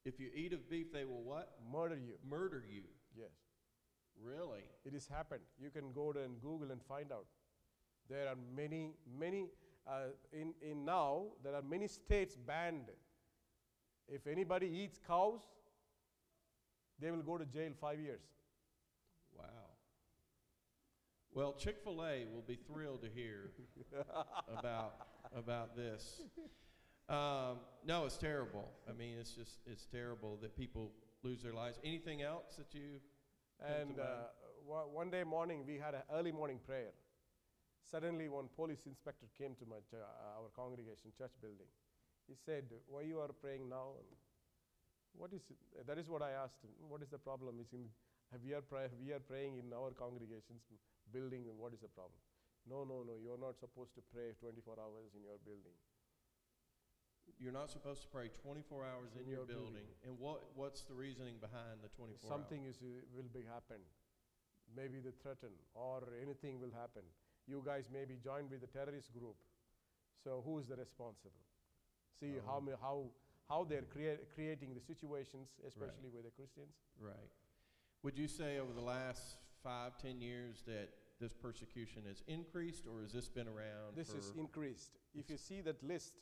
If 0.04 0.20
you 0.20 0.28
eat 0.32 0.52
of 0.52 0.70
beef, 0.70 0.92
they 0.92 1.04
will 1.04 1.24
what? 1.24 1.54
Murder 1.72 1.96
you. 1.96 2.14
Murder 2.30 2.62
you. 2.70 2.82
Yes. 3.16 3.32
Really? 4.22 4.62
It 4.84 4.92
has 4.92 5.08
happened. 5.08 5.42
You 5.60 5.70
can 5.70 5.90
go 5.92 6.12
to 6.12 6.22
and 6.22 6.40
Google 6.40 6.70
and 6.70 6.80
find 6.84 7.10
out. 7.10 7.26
There 8.08 8.28
are 8.28 8.36
many, 8.56 8.92
many, 9.18 9.46
uh, 9.88 10.12
in, 10.32 10.54
in 10.62 10.84
now, 10.84 11.24
there 11.42 11.56
are 11.56 11.62
many 11.62 11.88
states 11.88 12.36
banned. 12.36 12.90
If 14.08 14.26
anybody 14.26 14.66
eats 14.66 14.98
cows, 15.06 15.40
they 16.98 17.10
will 17.10 17.22
go 17.22 17.38
to 17.38 17.44
jail 17.44 17.72
five 17.80 18.00
years. 18.00 18.20
Wow. 19.36 19.44
Well, 21.32 21.52
Chick 21.52 21.76
fil 21.84 22.02
A 22.04 22.24
will 22.32 22.44
be 22.46 22.56
thrilled 22.56 23.02
to 23.02 23.08
hear 23.08 23.50
about, 24.58 24.94
about 25.36 25.76
this. 25.76 26.22
Um, 27.08 27.58
no, 27.86 28.04
it's 28.06 28.16
terrible. 28.16 28.70
I 28.88 28.92
mean, 28.92 29.16
it's 29.20 29.32
just, 29.32 29.58
it's 29.66 29.86
terrible 29.86 30.38
that 30.42 30.56
people 30.56 30.90
lose 31.22 31.42
their 31.42 31.52
lives. 31.52 31.78
Anything 31.84 32.22
else 32.22 32.56
that 32.56 32.74
you, 32.74 33.00
And 33.60 33.98
uh, 34.00 34.28
wa- 34.66 34.86
one 34.86 35.10
day 35.10 35.24
morning, 35.24 35.64
we 35.66 35.74
had 35.76 35.94
an 35.94 36.02
early 36.14 36.32
morning 36.32 36.58
prayer. 36.66 36.92
Suddenly, 37.90 38.28
one 38.28 38.48
police 38.54 38.84
inspector 38.86 39.26
came 39.38 39.54
to 39.56 39.64
my 39.66 39.76
ch- 39.78 39.94
uh, 39.94 40.40
our 40.40 40.48
congregation 40.54 41.10
church 41.16 41.32
building. 41.40 41.68
He 42.28 42.34
said, 42.44 42.64
"Why 42.86 43.02
you 43.02 43.18
are 43.20 43.32
praying 43.32 43.68
now?" 43.68 43.96
What 45.16 45.32
is 45.32 45.42
it? 45.50 45.86
That 45.86 45.98
is 45.98 46.08
what 46.08 46.22
I 46.22 46.32
asked 46.32 46.62
him. 46.62 46.70
What 46.88 47.02
is 47.02 47.08
the 47.08 47.18
problem? 47.18 47.58
Is 47.60 47.72
in 47.72 47.88
we 48.44 48.52
are 48.52 48.60
pray- 48.60 48.92
we 49.02 49.12
are 49.12 49.20
praying 49.32 49.56
in 49.58 49.72
our 49.72 49.90
congregation's 49.92 50.62
building. 51.10 51.44
What 51.58 51.72
is 51.72 51.80
the 51.80 51.88
problem? 51.88 52.20
No, 52.68 52.84
no, 52.84 53.02
no. 53.02 53.16
You 53.16 53.32
are 53.32 53.40
not 53.40 53.56
supposed 53.58 53.94
to 53.96 54.02
pray 54.12 54.34
24 54.38 54.76
hours 54.78 55.14
in 55.16 55.22
your 55.24 55.38
building. 55.44 55.72
You're 57.38 57.52
not 57.52 57.70
supposed 57.70 58.02
to 58.02 58.08
pray 58.08 58.28
24 58.28 58.84
hours 58.84 59.12
in, 59.16 59.22
In 59.24 59.28
your, 59.28 59.38
your 59.40 59.46
building. 59.46 59.84
building. 59.84 59.88
And 60.04 60.18
what, 60.18 60.40
what's 60.56 60.82
the 60.82 60.94
reasoning 60.94 61.36
behind 61.40 61.80
the 61.84 61.88
24 61.96 62.28
Something 62.28 62.64
hours? 62.64 62.76
is 62.76 63.04
will 63.16 63.28
be 63.32 63.42
happen. 63.44 63.80
Maybe 64.76 65.00
they 65.00 65.12
threaten 65.22 65.52
or 65.74 66.02
anything 66.20 66.60
will 66.60 66.72
happen. 66.72 67.04
You 67.46 67.62
guys 67.64 67.88
may 67.92 68.04
be 68.04 68.16
joined 68.20 68.50
with 68.50 68.62
a 68.64 68.66
terrorist 68.68 69.12
group. 69.16 69.36
So 70.24 70.42
who 70.44 70.58
is 70.58 70.66
the 70.68 70.76
responsible? 70.76 71.40
See 72.20 72.34
how 72.46 72.56
Oh. 72.56 72.60
ma- 72.60 72.76
how 72.80 73.10
how 73.48 73.64
they're 73.64 73.82
crea- 73.82 74.18
creating 74.34 74.74
the 74.74 74.80
situations, 74.80 75.48
especially 75.66 76.10
with 76.10 76.24
the 76.24 76.30
Christians. 76.30 76.74
Right. 77.00 77.30
Would 78.02 78.18
you 78.18 78.28
say 78.28 78.58
over 78.58 78.72
the 78.74 78.82
last 78.82 79.38
five, 79.62 79.96
ten 79.96 80.20
years 80.20 80.62
that 80.66 80.88
this 81.18 81.32
persecution 81.32 82.04
has 82.06 82.22
increased, 82.26 82.86
or 82.86 83.00
has 83.00 83.12
this 83.12 83.28
been 83.28 83.48
around 83.48 83.96
This 83.96 84.12
is 84.14 84.32
increased. 84.36 84.98
If 85.14 85.30
you 85.30 85.36
see 85.38 85.62
that 85.62 85.82
list, 85.82 86.14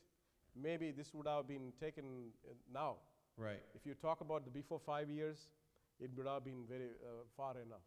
maybe 0.54 0.92
this 0.92 1.12
would 1.14 1.26
have 1.26 1.46
been 1.48 1.72
taken 1.80 2.32
uh, 2.48 2.54
now. 2.72 2.96
right? 3.36 3.62
If 3.74 3.84
you 3.84 3.94
talk 3.94 4.20
about 4.20 4.44
the 4.44 4.50
before 4.50 4.78
five 4.78 5.10
years, 5.10 5.48
it 5.98 6.10
would 6.16 6.26
have 6.26 6.44
been 6.44 6.64
very 6.66 6.90
uh, 7.02 7.24
far 7.36 7.58
enough. 7.60 7.84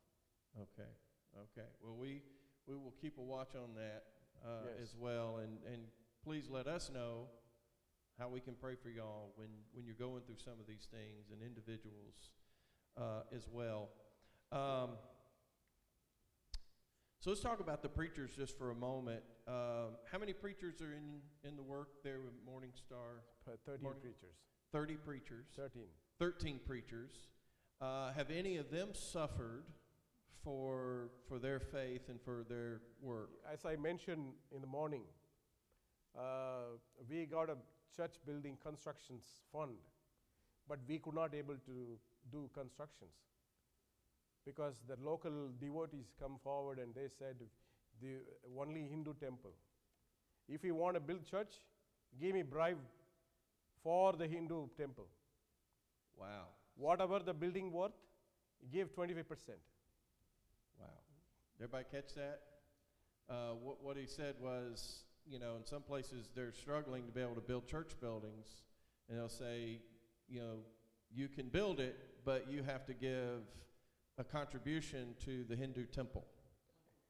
Okay, 0.59 0.89
okay. 1.37 1.67
Well, 1.81 1.95
we, 1.95 2.21
we 2.67 2.75
will 2.75 2.93
keep 3.01 3.17
a 3.17 3.21
watch 3.21 3.55
on 3.55 3.73
that 3.75 4.03
uh, 4.45 4.65
Yes. 4.65 4.89
as 4.89 4.95
well, 4.97 5.37
and, 5.37 5.57
and 5.65 5.81
please 6.23 6.49
let 6.49 6.67
us 6.67 6.91
know 6.93 7.27
how 8.19 8.27
we 8.27 8.41
can 8.41 8.53
pray 8.53 8.75
for 8.75 8.89
y'all 8.89 9.31
when, 9.35 9.47
when 9.73 9.85
you're 9.85 9.95
going 9.95 10.21
through 10.25 10.35
some 10.43 10.59
of 10.59 10.67
these 10.67 10.87
things 10.91 11.31
and 11.31 11.41
individuals 11.41 12.31
uh, 12.97 13.21
as 13.33 13.47
well. 13.49 13.89
Um, 14.51 14.89
so 17.21 17.29
let's 17.29 17.41
talk 17.41 17.61
about 17.61 17.81
the 17.81 17.89
preachers 17.89 18.31
just 18.35 18.57
for 18.57 18.71
a 18.71 18.75
moment. 18.75 19.23
Um, 19.47 19.95
how 20.11 20.19
many 20.19 20.33
preachers 20.33 20.81
are 20.81 20.93
in, 20.93 21.21
in 21.47 21.55
the 21.55 21.63
work 21.63 22.03
there 22.03 22.19
with 22.19 22.33
Morning 22.45 22.71
Star? 22.75 23.23
Per 23.45 23.57
13 23.65 23.83
Morning. 23.83 24.01
preachers. 24.01 24.35
30 24.73 24.95
preachers. 24.95 25.45
13. 25.55 25.83
13 26.19 26.59
preachers. 26.65 27.11
Uh, 27.81 28.11
have 28.13 28.29
any 28.31 28.57
of 28.57 28.69
them 28.69 28.89
suffered 28.93 29.63
for, 30.43 31.09
for 31.29 31.39
their 31.39 31.59
faith 31.59 32.09
and 32.09 32.19
for 32.21 32.43
their 32.49 32.81
work? 33.01 33.29
As 33.51 33.65
I 33.65 33.77
mentioned 33.77 34.33
in 34.53 34.59
the 34.59 34.67
morning, 34.67 35.03
uh, 36.17 36.77
we 37.09 37.25
got 37.25 37.49
a 37.49 37.55
church 37.95 38.15
building 38.25 38.57
constructions 38.63 39.23
fund, 39.51 39.75
but 40.67 40.79
we 40.87 40.99
could 40.99 41.15
not 41.15 41.33
able 41.33 41.55
to 41.65 41.97
do 42.31 42.49
constructions 42.53 43.11
because 44.45 44.73
the 44.87 44.95
local 45.03 45.31
devotees 45.59 46.13
come 46.19 46.37
forward 46.43 46.79
and 46.79 46.93
they 46.95 47.07
said 47.17 47.35
the 48.01 48.15
only 48.59 48.87
Hindu 48.87 49.13
temple. 49.19 49.51
If 50.47 50.63
you 50.63 50.75
want 50.75 50.95
to 50.95 50.99
build 50.99 51.25
church, 51.25 51.53
give 52.19 52.33
me 52.33 52.41
bribe 52.41 52.77
for 53.83 54.13
the 54.13 54.27
Hindu 54.27 54.67
temple. 54.77 55.07
Wow. 56.17 56.47
Whatever 56.75 57.19
the 57.19 57.33
building 57.33 57.71
worth, 57.71 57.91
give 58.71 58.93
25%. 58.95 59.23
Wow. 60.79 60.85
Everybody 61.59 61.85
catch 61.91 62.13
that? 62.15 62.39
Uh, 63.29 63.53
what, 63.61 63.83
what 63.83 63.97
he 63.97 64.07
said 64.07 64.35
was, 64.41 65.03
you 65.27 65.39
know, 65.39 65.55
in 65.57 65.65
some 65.65 65.81
places 65.81 66.29
they're 66.35 66.53
struggling 66.53 67.05
to 67.05 67.11
be 67.11 67.21
able 67.21 67.35
to 67.35 67.41
build 67.41 67.67
church 67.67 67.91
buildings, 68.01 68.47
and 69.07 69.17
they'll 69.17 69.29
say, 69.29 69.79
you 70.27 70.39
know, 70.39 70.57
you 71.11 71.27
can 71.27 71.47
build 71.47 71.79
it, 71.79 71.97
but 72.25 72.49
you 72.49 72.63
have 72.63 72.85
to 72.85 72.93
give 72.93 73.41
a 74.17 74.23
contribution 74.23 75.15
to 75.25 75.43
the 75.49 75.55
Hindu 75.55 75.85
temple 75.85 76.25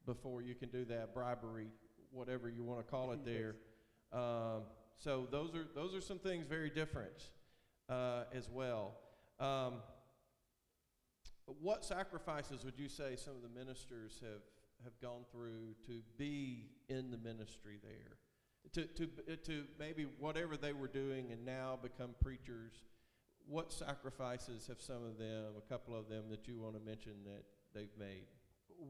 before 0.06 0.42
you 0.42 0.54
can 0.54 0.68
do 0.70 0.84
that 0.86 1.12
bribery, 1.12 1.68
whatever 2.10 2.48
you 2.48 2.64
want 2.64 2.80
to 2.80 2.90
call 2.90 3.12
it 3.12 3.20
there. 3.24 3.56
Um, 4.12 4.62
so 4.96 5.26
those 5.30 5.54
are 5.54 5.66
those 5.74 5.94
are 5.94 6.00
some 6.00 6.18
things 6.18 6.46
very 6.46 6.70
different 6.70 7.30
uh, 7.88 8.24
as 8.34 8.48
well. 8.50 8.94
Um, 9.38 9.74
what 11.60 11.84
sacrifices 11.84 12.64
would 12.64 12.78
you 12.78 12.88
say 12.88 13.16
some 13.16 13.34
of 13.34 13.42
the 13.42 13.58
ministers 13.58 14.20
have, 14.22 14.42
have 14.84 14.98
gone 15.00 15.24
through 15.32 15.74
to 15.86 16.00
be 16.16 16.70
in 16.88 17.10
the 17.10 17.18
ministry 17.18 17.78
there? 17.82 18.16
To, 18.74 18.84
to, 18.84 19.36
to 19.36 19.64
maybe 19.78 20.06
whatever 20.18 20.56
they 20.56 20.72
were 20.72 20.88
doing 20.88 21.32
and 21.32 21.44
now 21.44 21.78
become 21.82 22.10
preachers, 22.22 22.72
what 23.48 23.72
sacrifices 23.72 24.66
have 24.68 24.80
some 24.80 25.04
of 25.04 25.18
them, 25.18 25.54
a 25.56 25.68
couple 25.68 25.96
of 25.96 26.08
them 26.08 26.24
that 26.30 26.46
you 26.46 26.58
want 26.58 26.74
to 26.74 26.80
mention 26.80 27.14
that 27.24 27.44
they've 27.74 27.96
made? 27.98 28.26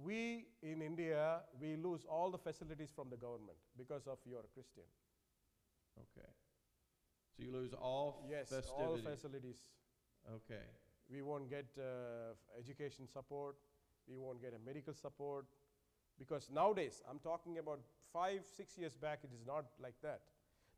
we 0.05 0.47
in 0.63 0.83
India, 0.83 1.41
we 1.61 1.77
lose 1.77 2.05
all 2.05 2.31
the 2.31 2.39
facilities 2.39 2.91
from 2.95 3.11
the 3.11 3.17
government 3.17 3.59
because 3.77 4.07
of 4.07 4.19
you're 4.25 4.41
a 4.41 4.53
Christian. 4.55 4.85
Okay. 5.99 6.29
So 7.37 7.43
you 7.43 7.53
lose 7.53 7.75
all 7.75 8.27
Yes, 8.31 8.49
festivities. 8.49 8.73
all 8.79 8.97
facilities. 8.99 9.59
Okay. 10.35 10.67
We 11.11 11.23
won't 11.23 11.51
get 11.51 11.67
uh, 11.79 12.35
education 12.59 13.09
support. 13.09 13.57
We 14.07 14.17
won't 14.17 14.41
get 14.41 14.55
a 14.55 14.65
medical 14.65 14.95
support. 14.95 15.47
Because 16.21 16.51
nowadays, 16.55 17.03
I'm 17.11 17.19
talking 17.19 17.59
about 17.59 17.81
five, 18.13 18.43
six 18.57 18.77
years 18.77 18.95
back, 18.95 19.21
it 19.25 19.31
is 19.35 19.47
not 19.47 19.65
like 19.83 19.95
that. 20.03 20.21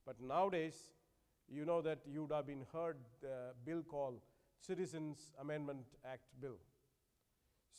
But 0.07 0.21
nowadays, 0.21 0.77
you 1.49 1.65
know 1.65 1.83
that 1.83 1.99
you 2.07 2.23
would 2.23 2.33
have 2.33 2.47
been 2.47 2.65
heard 2.73 2.97
the 3.21 3.53
bill 3.67 3.83
called 3.83 4.21
Citizens 4.57 5.33
Amendment 5.41 5.85
Act 6.05 6.29
Bill. 6.41 6.59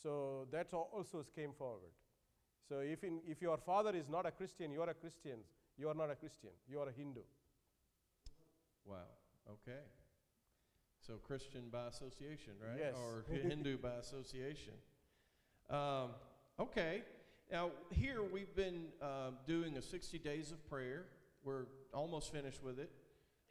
So 0.02 0.46
that 0.52 0.72
also 0.74 1.24
came 1.34 1.52
forward. 1.52 1.92
So 2.68 2.80
if, 2.80 3.02
in, 3.02 3.20
if 3.26 3.40
your 3.40 3.56
father 3.56 3.96
is 3.96 4.10
not 4.10 4.26
a 4.26 4.30
Christian, 4.30 4.70
you 4.70 4.82
are 4.82 4.90
a 4.90 4.94
Christian. 4.94 5.38
You 5.78 5.88
are 5.88 5.94
not 5.94 6.10
a 6.10 6.14
Christian. 6.14 6.50
You 6.70 6.80
are 6.80 6.88
a 6.88 6.92
Hindu. 6.92 7.20
Wow. 8.84 8.96
Okay. 9.48 9.80
So 11.06 11.14
Christian 11.14 11.64
by 11.70 11.88
association, 11.88 12.52
right? 12.60 12.78
Yes. 12.78 12.94
Or 12.94 13.24
Hindu 13.30 13.78
by 13.78 13.94
association. 14.00 14.74
Um, 15.70 16.10
okay. 16.60 17.02
Now 17.50 17.70
here 17.90 18.22
we've 18.22 18.54
been 18.54 18.86
um, 19.02 19.36
doing 19.46 19.76
a 19.76 19.82
60 19.82 20.18
days 20.18 20.50
of 20.50 20.68
prayer. 20.68 21.04
We're 21.44 21.66
almost 21.92 22.32
finished 22.32 22.62
with 22.62 22.78
it. 22.78 22.90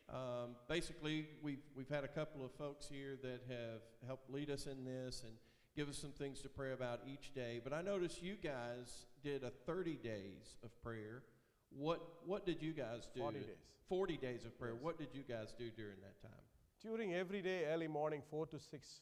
Um, 0.09 0.55
basically, 0.67 1.27
we've 1.41 1.63
we've 1.75 1.89
had 1.89 2.03
a 2.03 2.07
couple 2.07 2.43
of 2.43 2.51
folks 2.51 2.87
here 2.87 3.17
that 3.21 3.41
have 3.47 3.81
helped 4.05 4.29
lead 4.29 4.49
us 4.49 4.65
in 4.65 4.83
this 4.83 5.23
and 5.23 5.33
give 5.75 5.89
us 5.89 5.97
some 5.97 6.11
things 6.11 6.41
to 6.41 6.49
pray 6.49 6.73
about 6.73 7.01
each 7.07 7.33
day. 7.33 7.61
But 7.63 7.73
I 7.73 7.81
noticed 7.81 8.21
you 8.21 8.35
guys 8.35 9.05
did 9.23 9.43
a 9.43 9.49
30 9.65 9.93
days 9.95 10.57
of 10.63 10.69
prayer. 10.81 11.23
What 11.69 12.01
what 12.25 12.45
did 12.45 12.61
you 12.61 12.73
guys 12.73 13.07
do? 13.13 13.21
40 13.21 13.39
days. 13.39 13.47
40 13.89 14.17
days 14.17 14.45
of 14.45 14.57
prayer. 14.59 14.73
Yes. 14.73 14.83
What 14.83 14.97
did 14.97 15.09
you 15.13 15.23
guys 15.23 15.53
do 15.57 15.69
during 15.69 15.97
that 16.01 16.21
time? 16.21 16.41
During 16.81 17.13
every 17.13 17.41
day, 17.41 17.65
early 17.65 17.87
morning, 17.87 18.21
4 18.29 18.47
to 18.47 18.59
6, 18.59 18.99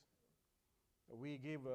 we 1.09 1.37
give. 1.37 1.65
Uh, 1.65 1.69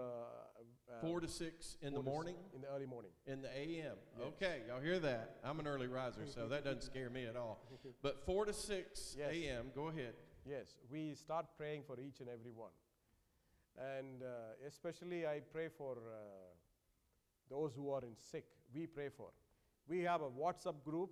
uh, 0.89 1.01
Four 1.01 1.21
to 1.21 1.27
six 1.29 1.77
in 1.83 1.93
the 1.93 2.01
four 2.03 2.13
morning? 2.13 2.37
In 2.55 2.61
the 2.61 2.69
early 2.69 2.87
morning. 2.87 3.11
In 3.27 3.43
the 3.43 3.49
AM. 3.49 3.97
Yes. 4.17 4.29
Okay, 4.37 4.61
y'all 4.69 4.81
hear 4.81 5.01
that? 5.01 5.39
I'm 5.45 5.59
an 5.59 5.67
early 5.67 5.89
riser, 5.89 6.27
so 6.27 6.47
that 6.47 6.65
doesn't 6.65 6.83
scare 6.93 7.11
me 7.11 7.27
at 7.27 7.35
all. 7.37 7.61
But 8.03 8.25
4 8.25 8.45
to 8.47 8.53
6 8.53 9.17
Yes. 9.19 9.29
AM, 9.33 9.73
go 9.75 9.89
ahead. 9.89 10.15
Yes, 10.49 10.77
we 10.89 11.15
start 11.15 11.47
praying 11.59 11.83
for 11.89 11.99
each 11.99 12.21
and 12.21 12.29
every 12.29 12.53
one. 12.53 12.71
And 13.77 14.23
uh, 14.23 14.27
especially, 14.67 15.27
I 15.27 15.41
pray 15.53 15.69
for 15.77 15.97
uh, 15.97 16.55
those 17.51 17.73
who 17.75 17.91
are 17.91 18.03
in 18.05 18.15
sick. 18.17 18.45
We 18.73 18.87
pray 18.87 19.09
for. 19.09 19.31
We 19.89 20.03
have 20.03 20.21
a 20.23 20.31
WhatsApp 20.31 20.85
group, 20.85 21.11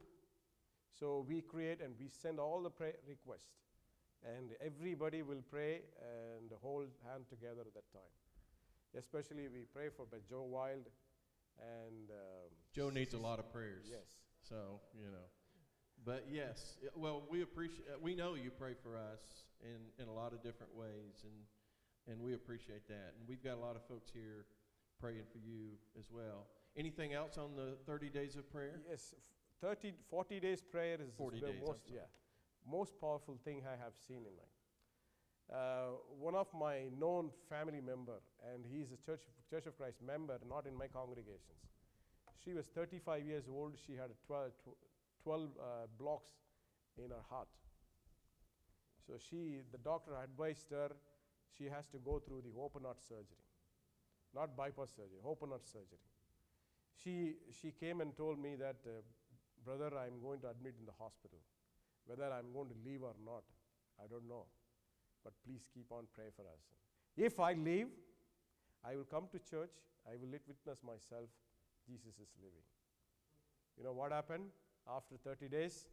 so 0.98 1.26
we 1.28 1.40
create 1.40 1.80
and 1.82 1.94
we 1.98 2.06
send 2.08 2.38
all 2.38 2.62
the 2.62 2.70
prayer 2.70 2.94
requests. 3.08 3.63
And 4.24 4.50
everybody 4.64 5.22
will 5.22 5.42
pray 5.50 5.82
and 6.00 6.50
hold 6.62 6.88
hand 7.04 7.24
together 7.28 7.60
at 7.60 7.74
that 7.74 7.92
time. 7.92 8.14
Especially, 8.96 9.48
we 9.48 9.66
pray 9.72 9.88
for 9.94 10.06
Joe 10.28 10.44
Wild 10.44 10.88
and. 11.58 12.10
Um, 12.10 12.50
Joe 12.74 12.90
needs 12.90 13.12
a 13.14 13.18
lot 13.18 13.38
of 13.38 13.52
prayers. 13.52 13.86
Yes. 13.90 14.16
So, 14.48 14.80
you 14.94 15.10
know. 15.10 15.28
But 16.04 16.26
yes, 16.30 16.76
well, 16.94 17.22
we 17.30 17.42
appreciate, 17.42 17.86
we 18.02 18.14
know 18.14 18.34
you 18.34 18.50
pray 18.50 18.74
for 18.82 18.94
us 18.96 19.44
in, 19.62 20.02
in 20.02 20.08
a 20.08 20.12
lot 20.12 20.34
of 20.34 20.42
different 20.42 20.74
ways, 20.76 21.24
and, 21.24 22.12
and 22.12 22.22
we 22.22 22.34
appreciate 22.34 22.86
that. 22.88 23.14
And 23.18 23.26
we've 23.26 23.42
got 23.42 23.56
a 23.56 23.60
lot 23.60 23.74
of 23.74 23.82
folks 23.88 24.10
here 24.12 24.44
praying 25.00 25.24
for 25.32 25.38
you 25.38 25.78
as 25.98 26.10
well. 26.10 26.46
Anything 26.76 27.14
else 27.14 27.38
on 27.38 27.56
the 27.56 27.76
30 27.86 28.10
days 28.10 28.36
of 28.36 28.50
prayer? 28.50 28.80
Yes, 28.88 29.14
30, 29.62 29.94
40 30.10 30.40
days 30.40 30.60
prayer 30.60 30.98
is 31.00 31.14
40 31.16 31.40
the 31.40 31.46
days, 31.46 31.62
most, 31.66 31.78
yeah, 31.88 32.00
most 32.70 33.00
powerful 33.00 33.38
thing 33.44 33.62
I 33.66 33.76
have 33.82 33.92
seen 34.06 34.24
in 34.26 34.34
my. 34.36 34.48
Uh, 35.52 35.88
one 36.18 36.34
of 36.34 36.46
my 36.58 36.88
known 36.98 37.30
family 37.48 37.80
member, 37.80 38.20
and 38.52 38.64
he 38.64 38.80
is 38.80 38.88
a 38.92 38.96
Church 39.04 39.20
Church 39.50 39.66
of 39.66 39.76
Christ 39.76 39.98
member, 40.04 40.38
not 40.48 40.66
in 40.66 40.76
my 40.76 40.88
congregations. 40.88 41.60
She 42.42 42.52
was 42.54 42.66
35 42.66 43.24
years 43.24 43.44
old. 43.48 43.74
She 43.86 43.92
had 43.92 44.10
12, 44.26 44.50
12 45.22 45.42
uh, 45.42 45.64
blocks 45.98 46.32
in 46.96 47.10
her 47.10 47.24
heart. 47.28 47.48
So 49.06 49.14
she, 49.18 49.60
the 49.70 49.78
doctor 49.78 50.12
advised 50.16 50.70
her, 50.70 50.90
she 51.56 51.64
has 51.64 51.86
to 51.88 51.98
go 51.98 52.18
through 52.18 52.42
the 52.42 52.58
open 52.58 52.84
heart 52.84 53.02
surgery, 53.06 53.44
not 54.34 54.56
bypass 54.56 54.90
surgery, 54.96 55.20
open 55.24 55.50
heart 55.50 55.66
surgery. 55.66 56.02
She, 57.02 57.34
she 57.60 57.70
came 57.70 58.00
and 58.00 58.16
told 58.16 58.38
me 58.38 58.56
that, 58.56 58.76
uh, 58.86 59.02
brother, 59.64 59.92
I'm 59.98 60.20
going 60.22 60.40
to 60.40 60.48
admit 60.48 60.74
in 60.80 60.86
the 60.86 60.96
hospital. 60.98 61.38
Whether 62.06 62.30
I'm 62.32 62.52
going 62.52 62.68
to 62.68 62.78
leave 62.84 63.02
or 63.02 63.14
not, 63.24 63.44
I 63.98 64.06
don't 64.06 64.28
know. 64.28 64.44
But 65.24 65.32
please 65.46 65.64
keep 65.72 65.90
on 65.90 66.04
praying 66.14 66.32
for 66.36 66.42
us. 66.42 66.60
If 67.16 67.40
I 67.40 67.54
leave, 67.54 67.88
I 68.84 68.96
will 68.96 69.08
come 69.08 69.24
to 69.32 69.38
church, 69.38 69.72
I 70.04 70.16
will 70.20 70.28
witness 70.28 70.84
myself, 70.84 71.32
Jesus 71.88 72.20
is 72.20 72.28
living. 72.40 72.64
You 73.78 73.84
know 73.84 73.92
what 73.92 74.12
happened? 74.12 74.52
After 74.84 75.16
30 75.16 75.48
days, 75.48 75.86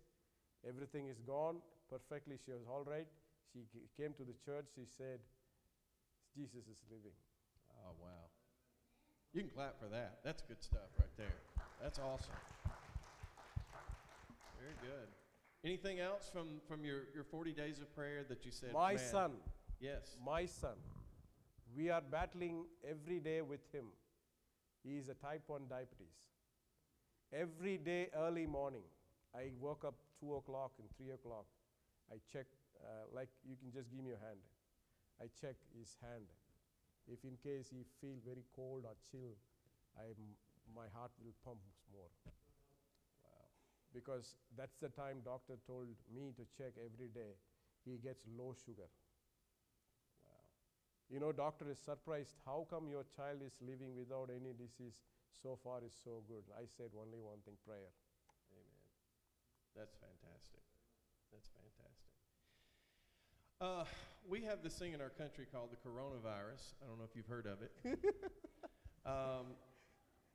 everything 0.68 1.08
is 1.08 1.20
gone 1.22 1.58
perfectly. 1.90 2.36
She 2.44 2.52
was 2.52 2.68
all 2.68 2.84
right. 2.84 3.08
She 3.54 3.64
came 3.96 4.14
to 4.14 4.24
the 4.24 4.36
church. 4.46 4.68
She 4.76 4.84
said, 4.86 5.20
Jesus 6.36 6.68
is 6.68 6.80
living. 6.92 7.16
Oh, 7.84 7.96
wow. 8.00 8.28
You 9.34 9.42
can 9.42 9.50
clap 9.50 9.80
for 9.80 9.88
that. 9.88 10.20
That's 10.24 10.42
good 10.42 10.62
stuff 10.62 10.92
right 11.00 11.16
there. 11.18 11.40
That's 11.82 12.00
awesome. 12.00 12.36
Very 14.60 14.76
good. 14.82 15.08
Anything 15.64 16.00
else 16.00 16.30
from, 16.32 16.60
from 16.68 16.84
your, 16.84 17.02
your 17.14 17.24
40 17.24 17.54
days 17.54 17.80
of 17.80 17.94
prayer 17.96 18.24
that 18.28 18.46
you 18.46 18.52
said? 18.52 18.74
My 18.74 18.96
son, 18.96 19.34
Yes. 19.80 20.16
my 20.26 20.46
son, 20.46 20.76
we 21.76 21.90
are 21.90 22.02
battling 22.02 22.66
every 22.88 23.20
day 23.20 23.42
with 23.42 23.62
him. 23.72 23.86
He 24.84 24.98
is 24.98 25.08
a 25.10 25.14
type 25.14 25.44
1 25.46 25.62
diabetes. 25.70 26.18
Every 27.32 27.78
day, 27.78 28.08
early 28.18 28.48
morning, 28.48 28.82
I 29.36 29.52
woke 29.60 29.86
up 29.86 29.94
2 30.20 30.34
o'clock 30.36 30.72
and 30.80 30.90
3 30.98 31.14
o'clock. 31.14 31.46
I 32.12 32.16
check, 32.34 32.48
uh, 32.84 33.06
like 33.16 33.30
you 33.48 33.56
can 33.56 33.72
just 33.72 33.90
give 33.92 34.04
me 34.04 34.10
your 34.10 34.20
hand. 34.20 34.40
I 35.22 35.26
check 35.40 35.56
his 35.78 35.96
hand. 36.02 36.26
If 37.08 37.24
in 37.24 37.38
case 37.38 37.70
he 37.70 37.86
feel 38.02 38.18
very 38.26 38.44
cold 38.56 38.84
or 38.86 38.96
chill, 39.12 39.38
I, 39.96 40.10
my 40.76 40.90
heart 40.94 41.12
will 41.24 41.34
pump 41.46 41.60
more. 41.94 42.10
Because 43.94 44.36
that's 44.58 44.80
the 44.80 44.90
time 44.90 45.20
doctor 45.24 45.60
told 45.68 45.92
me 46.14 46.32
to 46.40 46.44
check 46.56 46.74
every 46.80 47.12
day. 47.12 47.36
He 47.84 47.98
gets 48.00 48.24
low 48.38 48.56
sugar. 48.56 48.88
Wow. 50.24 50.48
You 51.10 51.20
know, 51.20 51.32
doctor 51.32 51.68
is 51.70 51.80
surprised. 51.80 52.40
How 52.46 52.68
come 52.70 52.88
your 52.88 53.04
child 53.16 53.44
is 53.44 53.54
living 53.60 53.96
without 53.98 54.32
any 54.32 54.56
disease 54.56 55.04
so 55.44 55.60
far 55.60 55.84
is 55.84 55.94
so 56.04 56.24
good? 56.28 56.48
I 56.56 56.70
said 56.78 56.96
only 56.96 57.20
one 57.20 57.44
thing, 57.44 57.60
prayer. 57.68 57.92
Amen. 58.56 58.88
That's 59.76 59.96
fantastic. 60.00 60.64
That's 61.34 61.50
fantastic. 61.52 62.12
Uh, 63.62 63.86
we 64.28 64.42
have 64.42 64.64
this 64.64 64.74
thing 64.74 64.94
in 64.94 65.02
our 65.02 65.10
country 65.10 65.46
called 65.52 65.70
the 65.72 65.78
coronavirus. 65.78 66.74
I 66.82 66.88
don't 66.88 66.98
know 66.98 67.06
if 67.06 67.16
you've 67.16 67.28
heard 67.28 67.46
of 67.46 67.62
it. 67.62 67.72
um, 69.06 69.54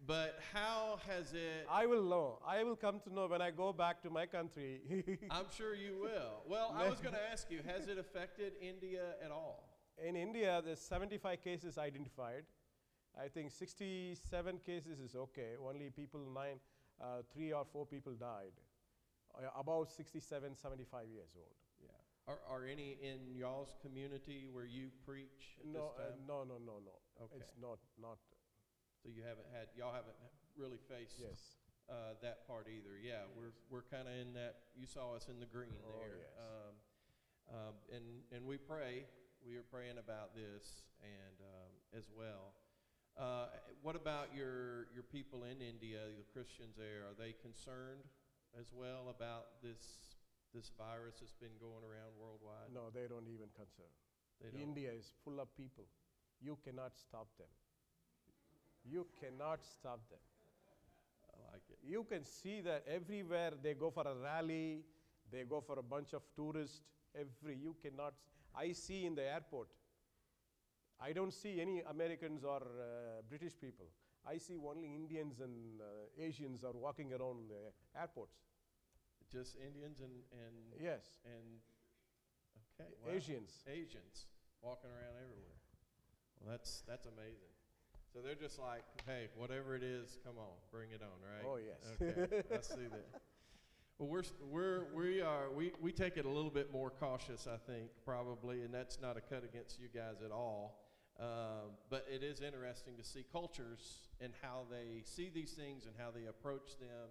but 0.04 0.38
how 0.52 0.98
has 1.08 1.32
it? 1.32 1.66
I 1.70 1.86
will 1.86 2.02
know. 2.02 2.38
I 2.46 2.62
will 2.64 2.76
come 2.76 3.00
to 3.00 3.12
know 3.12 3.26
when 3.26 3.40
I 3.40 3.50
go 3.50 3.72
back 3.72 4.02
to 4.02 4.10
my 4.10 4.26
country. 4.26 4.80
I'm 5.30 5.46
sure 5.56 5.74
you 5.74 5.98
will. 6.00 6.42
Well, 6.46 6.74
I 6.76 6.88
was 6.88 7.00
going 7.00 7.14
to 7.14 7.30
ask 7.32 7.50
you, 7.50 7.60
has 7.66 7.86
it 7.88 7.98
affected 7.98 8.52
India 8.60 9.14
at 9.24 9.30
all? 9.30 9.68
In 10.04 10.14
India, 10.16 10.60
there's 10.64 10.80
75 10.80 11.42
cases 11.42 11.78
identified. 11.78 12.44
I 13.18 13.28
think 13.28 13.50
67 13.50 14.58
cases 14.64 15.00
is 15.00 15.14
okay. 15.16 15.56
Only 15.66 15.90
people 15.90 16.20
nine, 16.34 16.60
uh, 17.00 17.22
three 17.32 17.52
or 17.52 17.64
four 17.64 17.86
people 17.86 18.12
died. 18.12 18.52
Uh, 19.34 19.48
about 19.58 19.90
67, 19.90 20.54
75 20.54 21.08
years 21.08 21.30
old. 21.36 21.56
Yeah. 21.80 21.88
Are, 22.28 22.38
are 22.50 22.66
any 22.66 22.98
in 23.00 23.34
y'all's 23.34 23.74
community 23.80 24.48
where 24.52 24.66
you 24.66 24.90
preach 25.06 25.56
No, 25.64 25.92
uh, 25.98 26.12
no, 26.26 26.44
no, 26.44 26.58
no, 26.58 26.80
no. 26.84 27.24
Okay. 27.24 27.36
It's 27.40 27.52
not, 27.60 27.78
not. 28.00 28.18
So 29.06 29.14
you 29.14 29.22
haven't 29.22 29.46
had, 29.54 29.70
y'all 29.78 29.94
haven't 29.94 30.18
really 30.58 30.82
faced 30.90 31.14
Yes. 31.22 31.54
uh, 31.86 32.18
that 32.26 32.42
part 32.50 32.66
either. 32.66 32.98
Yeah, 32.98 33.22
we're 33.38 33.54
we're 33.70 33.86
kind 33.86 34.10
of 34.10 34.14
in 34.18 34.34
that. 34.34 34.74
You 34.74 34.90
saw 34.90 35.14
us 35.14 35.30
in 35.30 35.38
the 35.38 35.46
green 35.46 35.78
Oh, 35.86 35.94
there, 36.02 36.18
yes. 36.26 36.34
um, 36.42 36.74
um, 37.54 37.74
and 37.94 38.06
and 38.34 38.42
we 38.50 38.58
pray. 38.58 39.06
We 39.46 39.54
are 39.54 39.62
praying 39.70 40.02
about 40.02 40.34
this 40.34 40.82
and 41.06 41.38
um, 41.38 41.70
as 41.94 42.10
well. 42.10 42.50
Uh, 43.14 43.46
what 43.86 43.94
about 43.94 44.34
your 44.34 44.90
your 44.90 45.06
people 45.06 45.46
in 45.46 45.62
India, 45.62 46.02
the 46.18 46.26
Christians 46.34 46.74
there? 46.74 47.06
Are 47.06 47.14
they 47.14 47.30
concerned 47.38 48.02
as 48.58 48.74
well 48.74 49.06
about 49.14 49.62
this 49.62 50.18
this 50.50 50.74
virus 50.74 51.22
that's 51.22 51.38
been 51.38 51.54
going 51.62 51.86
around 51.86 52.10
worldwide? 52.18 52.74
No, 52.74 52.90
they 52.90 53.06
don't 53.06 53.30
even 53.30 53.54
concern. 53.54 53.92
they 54.42 54.50
don't. 54.50 54.58
India 54.66 54.90
is 54.90 55.14
full 55.22 55.38
of 55.38 55.46
people. 55.54 55.86
You 56.42 56.58
cannot 56.66 56.98
stop 56.98 57.30
them. 57.38 57.46
You 58.88 59.06
cannot 59.20 59.64
stop 59.64 60.00
them. 60.10 60.18
I 61.32 61.52
like 61.52 61.62
it. 61.70 61.78
You 61.82 62.04
can 62.04 62.24
see 62.24 62.60
that 62.62 62.84
everywhere 62.88 63.52
they 63.62 63.74
go 63.74 63.90
for 63.90 64.06
a 64.06 64.14
rally, 64.14 64.82
they 65.30 65.42
go 65.44 65.60
for 65.60 65.78
a 65.78 65.82
bunch 65.82 66.12
of 66.12 66.22
tourists. 66.34 66.82
Every 67.14 67.56
you 67.56 67.74
cannot. 67.82 68.14
I 68.54 68.72
see 68.72 69.06
in 69.06 69.14
the 69.14 69.22
airport. 69.22 69.68
I 71.00 71.12
don't 71.12 71.32
see 71.32 71.60
any 71.60 71.82
Americans 71.90 72.44
or 72.44 72.62
uh, 72.62 73.22
British 73.28 73.52
people. 73.60 73.86
I 74.26 74.38
see 74.38 74.56
only 74.58 74.94
Indians 74.94 75.40
and 75.40 75.80
uh, 75.80 76.22
Asians 76.22 76.64
are 76.64 76.72
walking 76.72 77.12
around 77.12 77.48
the 77.50 77.72
airports. 77.98 78.36
Just 79.30 79.56
Indians 79.56 80.00
and 80.00 80.22
and 80.32 80.56
Yes, 80.80 81.20
and 81.24 81.60
okay, 82.80 82.90
wow. 83.04 83.12
Asians. 83.12 83.62
Asians 83.66 84.26
walking 84.62 84.90
around 84.90 85.16
everywhere. 85.22 85.58
Well, 86.40 86.50
that's 86.50 86.82
that's 86.86 87.06
amazing. 87.06 87.55
So 88.16 88.22
they're 88.22 88.34
just 88.34 88.58
like, 88.58 88.82
hey, 89.04 89.28
whatever 89.36 89.76
it 89.76 89.82
is, 89.82 90.16
come 90.24 90.38
on, 90.38 90.54
bring 90.72 90.88
it 90.90 91.02
on, 91.02 91.20
right? 91.20 91.44
Oh, 91.46 91.58
yes. 91.58 92.00
Okay, 92.00 92.42
I 92.50 92.62
see 92.62 92.88
that. 92.90 93.20
Well, 93.98 94.08
we're 94.08 94.22
we're 94.50 94.84
we 94.94 95.20
are 95.20 95.50
we 95.50 95.72
we 95.82 95.92
take 95.92 96.16
it 96.16 96.24
a 96.24 96.28
little 96.30 96.50
bit 96.50 96.72
more 96.72 96.88
cautious, 96.88 97.46
I 97.46 97.58
think, 97.70 97.90
probably, 98.06 98.62
and 98.62 98.72
that's 98.72 99.02
not 99.02 99.18
a 99.18 99.20
cut 99.20 99.44
against 99.44 99.78
you 99.78 99.88
guys 99.94 100.22
at 100.24 100.30
all. 100.30 100.80
Um, 101.20 101.76
but 101.90 102.06
it 102.10 102.22
is 102.22 102.40
interesting 102.40 102.96
to 102.96 103.04
see 103.04 103.24
cultures 103.30 104.08
and 104.18 104.32
how 104.40 104.64
they 104.70 105.02
see 105.04 105.30
these 105.34 105.52
things 105.52 105.84
and 105.84 105.94
how 105.98 106.10
they 106.10 106.24
approach 106.26 106.78
them. 106.78 107.08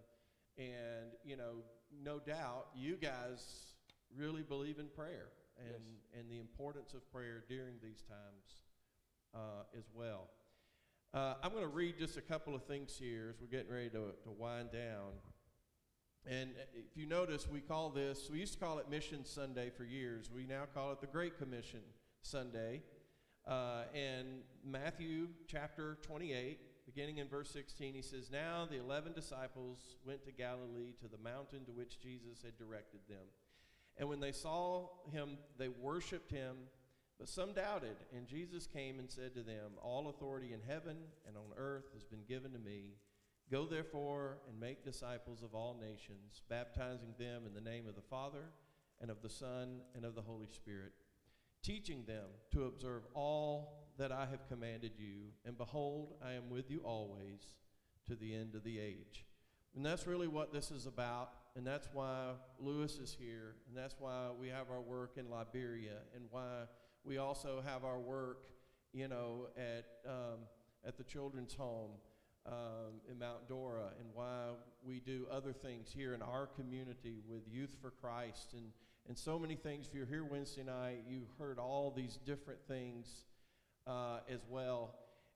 And 0.57 1.11
you 1.23 1.37
know, 1.37 1.63
no 2.03 2.17
doubt, 2.19 2.67
you 2.75 2.95
guys 2.95 3.73
really 4.17 4.41
believe 4.41 4.79
in 4.79 4.87
prayer 4.87 5.27
and 5.59 5.67
Yes. 5.69 6.19
and 6.19 6.31
the 6.31 6.39
importance 6.39 6.95
of 6.95 7.07
prayer 7.11 7.43
during 7.47 7.75
these 7.83 8.01
times 8.01 8.63
uh, 9.35 9.77
as 9.77 9.85
well. 9.93 10.29
Uh, 11.15 11.35
I'm 11.41 11.51
going 11.51 11.63
to 11.63 11.69
read 11.69 11.97
just 11.97 12.17
a 12.17 12.21
couple 12.21 12.53
of 12.53 12.63
things 12.65 12.97
here 12.99 13.27
as 13.29 13.39
we're 13.39 13.47
getting 13.47 13.71
ready 13.71 13.87
to, 13.91 14.11
to 14.25 14.31
wind 14.37 14.73
down. 14.73 15.13
And 16.27 16.49
uh, 16.49 16.63
if 16.73 16.97
you 16.97 17.05
notice, 17.05 17.47
we 17.49 17.61
call 17.61 17.89
this, 17.89 18.27
we 18.29 18.39
used 18.39 18.51
to 18.51 18.59
call 18.59 18.79
it 18.79 18.89
Mission 18.89 19.23
Sunday 19.23 19.69
for 19.69 19.85
years. 19.85 20.29
We 20.29 20.45
now 20.45 20.63
call 20.73 20.91
it 20.91 20.99
the 20.99 21.07
Great 21.07 21.37
Commission 21.37 21.79
Sunday. 22.21 22.81
Uh, 23.47 23.83
and 23.93 24.41
Matthew 24.65 25.29
chapter 25.47 25.99
28, 26.01 26.59
beginning 26.85 27.19
in 27.19 27.29
verse 27.29 27.49
16, 27.49 27.93
he 27.93 28.01
says, 28.01 28.29
Now 28.29 28.67
the 28.69 28.77
eleven 28.77 29.13
disciples 29.13 29.95
went 30.05 30.25
to 30.25 30.33
Galilee 30.33 30.91
to 30.99 31.07
the 31.07 31.23
mountain 31.23 31.63
to 31.63 31.71
which 31.71 32.01
Jesus 32.01 32.41
had 32.43 32.57
directed 32.57 32.99
them. 33.07 33.23
And 33.95 34.09
when 34.09 34.19
they 34.19 34.33
saw 34.33 34.89
him, 35.13 35.37
they 35.57 35.69
worshiped 35.69 36.29
him, 36.29 36.57
but 37.17 37.29
some 37.29 37.53
doubted. 37.53 37.95
And 38.15 38.27
Jesus 38.27 38.67
came 38.67 38.99
and 38.99 39.09
said 39.09 39.33
to 39.35 39.41
them, 39.41 39.71
All 39.81 40.09
authority 40.09 40.53
in 40.53 40.59
heaven 40.67 40.97
and 41.27 41.37
on 41.37 41.57
earth 41.57 41.85
has 41.93 42.03
been 42.03 42.23
given 42.27 42.51
to 42.53 42.59
me. 42.59 42.95
Go 43.51 43.65
therefore 43.65 44.39
and 44.49 44.59
make 44.59 44.83
disciples 44.83 45.43
of 45.43 45.53
all 45.53 45.77
nations, 45.79 46.41
baptizing 46.49 47.13
them 47.19 47.43
in 47.45 47.53
the 47.53 47.69
name 47.69 47.87
of 47.87 47.95
the 47.95 48.01
Father 48.01 48.51
and 49.01 49.11
of 49.11 49.21
the 49.21 49.29
Son 49.29 49.81
and 49.93 50.03
of 50.03 50.15
the 50.15 50.21
Holy 50.21 50.47
Spirit, 50.47 50.93
teaching 51.63 52.03
them 52.05 52.25
to 52.51 52.65
observe 52.65 53.03
all 53.13 53.85
that 53.97 54.11
I 54.11 54.25
have 54.31 54.47
commanded 54.49 54.93
you. 54.97 55.31
And 55.45 55.57
behold, 55.57 56.15
I 56.25 56.33
am 56.33 56.49
with 56.49 56.71
you 56.71 56.81
always 56.83 57.55
to 58.07 58.15
the 58.15 58.33
end 58.33 58.55
of 58.55 58.63
the 58.63 58.79
age. 58.79 59.25
And 59.75 59.85
that's 59.85 60.07
really 60.07 60.27
what 60.27 60.53
this 60.53 60.71
is 60.71 60.85
about. 60.85 61.31
And 61.55 61.65
that's 61.65 61.87
why 61.93 62.31
Lewis 62.59 62.97
is 62.97 63.15
here. 63.17 63.55
And 63.67 63.77
that's 63.77 63.95
why 63.99 64.29
we 64.39 64.47
have 64.49 64.69
our 64.71 64.81
work 64.81 65.17
in 65.17 65.29
Liberia. 65.29 65.97
And 66.15 66.25
why 66.31 66.63
we 67.05 67.17
also 67.17 67.61
have 67.65 67.83
our 67.83 67.99
work, 67.99 68.45
you 68.93 69.07
know, 69.07 69.47
at, 69.57 69.85
um, 70.09 70.39
at 70.85 70.97
the 70.97 71.03
children's 71.03 71.53
home 71.53 71.91
um, 72.47 73.01
in 73.09 73.19
Mount 73.19 73.47
Dora. 73.47 73.91
And 73.99 74.09
why 74.13 74.49
we 74.83 74.99
do 74.99 75.27
other 75.31 75.53
things 75.53 75.91
here 75.95 76.13
in 76.13 76.21
our 76.21 76.47
community 76.47 77.21
with 77.27 77.43
Youth 77.49 77.75
for 77.81 77.91
Christ. 77.91 78.53
And, 78.53 78.71
and 79.07 79.17
so 79.17 79.37
many 79.37 79.55
things. 79.55 79.87
If 79.87 79.93
you're 79.93 80.05
here 80.05 80.23
Wednesday 80.23 80.63
night, 80.63 81.03
you 81.07 81.21
heard 81.37 81.59
all 81.59 81.93
these 81.95 82.17
different 82.25 82.59
things 82.67 83.25
uh, 83.85 84.19
as 84.29 84.41
well. 84.49 84.95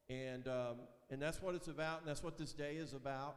And, 0.10 0.48
um, 0.48 0.78
and 1.12 1.22
that's 1.22 1.42
what 1.42 1.54
it's 1.54 1.68
about. 1.68 2.00
And 2.00 2.10
that's 2.10 2.24
what 2.24 2.38
this 2.38 2.54
day 2.54 2.76
is 2.78 2.94
about 2.94 3.36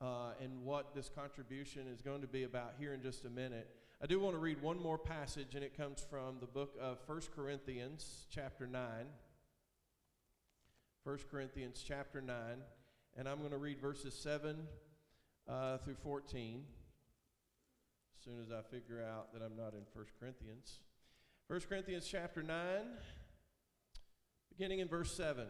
uh, 0.00 0.32
and 0.42 0.64
what 0.64 0.94
this 0.94 1.08
contribution 1.08 1.86
is 1.86 2.00
going 2.00 2.22
to 2.22 2.26
be 2.26 2.44
about 2.44 2.74
here 2.78 2.94
in 2.94 3.02
just 3.02 3.24
a 3.24 3.30
minute. 3.30 3.68
I 4.02 4.06
do 4.08 4.18
want 4.18 4.34
to 4.34 4.40
read 4.40 4.60
one 4.60 4.82
more 4.82 4.98
passage, 4.98 5.54
and 5.54 5.62
it 5.62 5.76
comes 5.76 6.04
from 6.10 6.38
the 6.40 6.46
book 6.46 6.74
of 6.80 6.98
1 7.06 7.20
Corinthians, 7.36 8.26
chapter 8.28 8.66
9. 8.66 8.82
1 11.04 11.18
Corinthians, 11.30 11.84
chapter 11.86 12.20
9, 12.20 12.36
and 13.16 13.28
I'm 13.28 13.38
going 13.38 13.52
to 13.52 13.58
read 13.58 13.80
verses 13.80 14.12
7 14.14 14.56
uh, 15.48 15.78
through 15.78 15.94
14 16.02 16.64
as 18.18 18.24
soon 18.24 18.40
as 18.42 18.50
I 18.50 18.62
figure 18.74 19.00
out 19.00 19.32
that 19.34 19.40
I'm 19.40 19.56
not 19.56 19.72
in 19.74 19.84
1 19.92 20.04
Corinthians. 20.18 20.80
1 21.46 21.60
Corinthians, 21.68 22.08
chapter 22.10 22.42
9, 22.42 22.56
beginning 24.48 24.80
in 24.80 24.88
verse 24.88 25.16
7. 25.16 25.46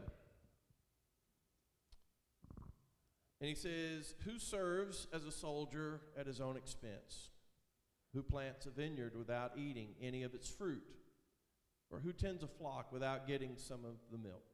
And 3.40 3.48
he 3.48 3.54
says, 3.54 4.14
Who 4.26 4.38
serves 4.38 5.06
as 5.10 5.24
a 5.24 5.32
soldier 5.32 6.02
at 6.18 6.26
his 6.26 6.38
own 6.38 6.58
expense? 6.58 7.30
Who 8.14 8.22
plants 8.22 8.66
a 8.66 8.70
vineyard 8.70 9.16
without 9.16 9.52
eating 9.56 9.88
any 10.00 10.22
of 10.22 10.34
its 10.34 10.48
fruit? 10.48 10.82
Or 11.90 12.00
who 12.00 12.12
tends 12.12 12.42
a 12.42 12.48
flock 12.48 12.92
without 12.92 13.26
getting 13.26 13.52
some 13.56 13.84
of 13.84 13.96
the 14.10 14.18
milk? 14.18 14.44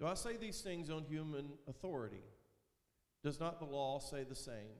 Do 0.00 0.06
I 0.06 0.14
say 0.14 0.36
these 0.36 0.60
things 0.60 0.90
on 0.90 1.04
human 1.04 1.50
authority? 1.68 2.24
Does 3.22 3.40
not 3.40 3.58
the 3.58 3.66
law 3.66 3.98
say 3.98 4.24
the 4.24 4.34
same? 4.34 4.76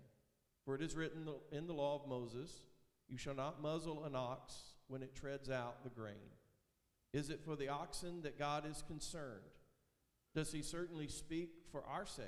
For 0.64 0.74
it 0.74 0.82
is 0.82 0.96
written 0.96 1.28
in 1.52 1.66
the 1.66 1.74
law 1.74 1.94
of 1.94 2.08
Moses, 2.08 2.62
You 3.08 3.18
shall 3.18 3.34
not 3.34 3.62
muzzle 3.62 4.04
an 4.04 4.14
ox 4.14 4.54
when 4.88 5.02
it 5.02 5.14
treads 5.14 5.50
out 5.50 5.84
the 5.84 5.90
grain. 5.90 6.32
Is 7.12 7.30
it 7.30 7.40
for 7.44 7.56
the 7.56 7.68
oxen 7.68 8.22
that 8.22 8.38
God 8.38 8.64
is 8.68 8.82
concerned? 8.86 9.40
Does 10.34 10.52
he 10.52 10.62
certainly 10.62 11.06
speak 11.06 11.50
for 11.70 11.84
our 11.84 12.06
sake? 12.06 12.26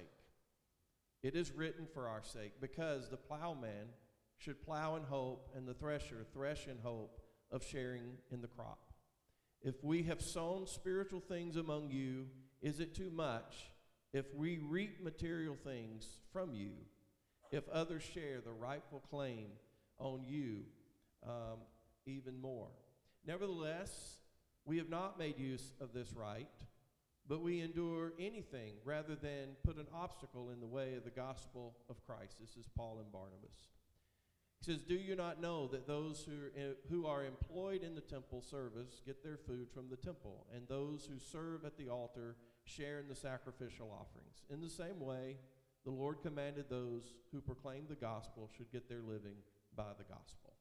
It 1.23 1.35
is 1.35 1.51
written 1.53 1.87
for 1.93 2.09
our 2.09 2.23
sake, 2.23 2.53
because 2.61 3.09
the 3.09 3.17
plowman 3.17 3.89
should 4.39 4.63
plow 4.63 4.97
in 4.97 5.03
hope, 5.03 5.51
and 5.57 5.67
the 5.67 5.75
thresher 5.75 6.25
thresh 6.33 6.67
in 6.67 6.79
hope 6.83 7.21
of 7.51 7.65
sharing 7.65 8.03
in 8.31 8.41
the 8.41 8.49
crop. 8.49 8.79
If 9.63 9.83
we 9.83 10.03
have 10.05 10.21
sown 10.21 10.67
spiritual 10.67 11.21
things 11.21 11.57
among 11.57 11.91
you, 11.91 12.27
is 12.63 12.81
it 12.81 12.95
too 12.95 13.11
much 13.11 13.71
if 14.13 14.27
we 14.35 14.59
reap 14.59 15.03
material 15.03 15.57
things 15.65 16.07
from 16.33 16.53
you? 16.53 16.73
If 17.51 17.69
others 17.69 18.03
share 18.03 18.41
the 18.45 18.53
rightful 18.53 19.03
claim 19.11 19.47
on 19.99 20.23
you 20.25 20.65
um, 21.27 21.59
even 22.07 22.41
more? 22.41 22.69
Nevertheless, 23.27 24.19
we 24.65 24.79
have 24.79 24.89
not 24.89 25.19
made 25.19 25.39
use 25.39 25.73
of 25.81 25.93
this 25.93 26.13
right 26.13 26.49
but 27.29 27.43
we 27.43 27.61
endure 27.61 28.13
anything 28.19 28.75
rather 28.85 29.17
than 29.17 29.57
put 29.65 29.77
an 29.77 29.87
obstacle 29.93 30.51
in 30.51 30.61
the 30.61 30.67
way 30.67 30.95
of 30.95 31.05
the 31.05 31.11
gospel 31.11 31.75
of 31.91 32.05
Christ. 32.07 32.37
This 32.41 32.57
is 32.57 32.69
Paul 32.77 32.99
and 33.01 33.11
Barnabas. 33.11 33.57
He 34.61 34.73
says, 34.73 34.83
Do 34.83 34.95
you 34.95 35.17
not 35.17 35.41
know 35.41 35.67
that 35.69 35.87
those 35.87 36.27
who 36.27 36.73
who 36.91 37.07
are 37.07 37.25
employed 37.25 37.83
in 37.83 37.95
the 37.95 38.01
temple 38.01 38.43
service 38.43 39.01
get 39.05 39.23
their 39.23 39.37
food 39.37 39.69
from 39.73 39.89
the 39.89 39.97
temple, 39.97 40.47
and 40.55 40.67
those 40.67 41.07
who 41.07 41.19
serve 41.19 41.65
at 41.65 41.77
the 41.77 41.89
altar 41.89 42.37
share 42.65 42.99
in 42.99 43.09
the 43.09 43.15
sacrificial 43.15 43.91
offerings? 43.91 44.45
In 44.51 44.61
the 44.61 44.71
same 44.71 45.01
way, 45.01 45.37
the 45.85 45.91
Lord 45.91 46.23
commanded 46.23 46.67
those 46.69 47.15
who 47.33 47.41
proclaim 47.41 47.85
the 47.89 47.95
gospel 47.95 48.51
should 48.57 48.73
get 48.73 48.89
their 48.89 49.03
living 49.03 49.37
by 49.77 49.93
the 49.99 50.05
gospel. 50.05 50.55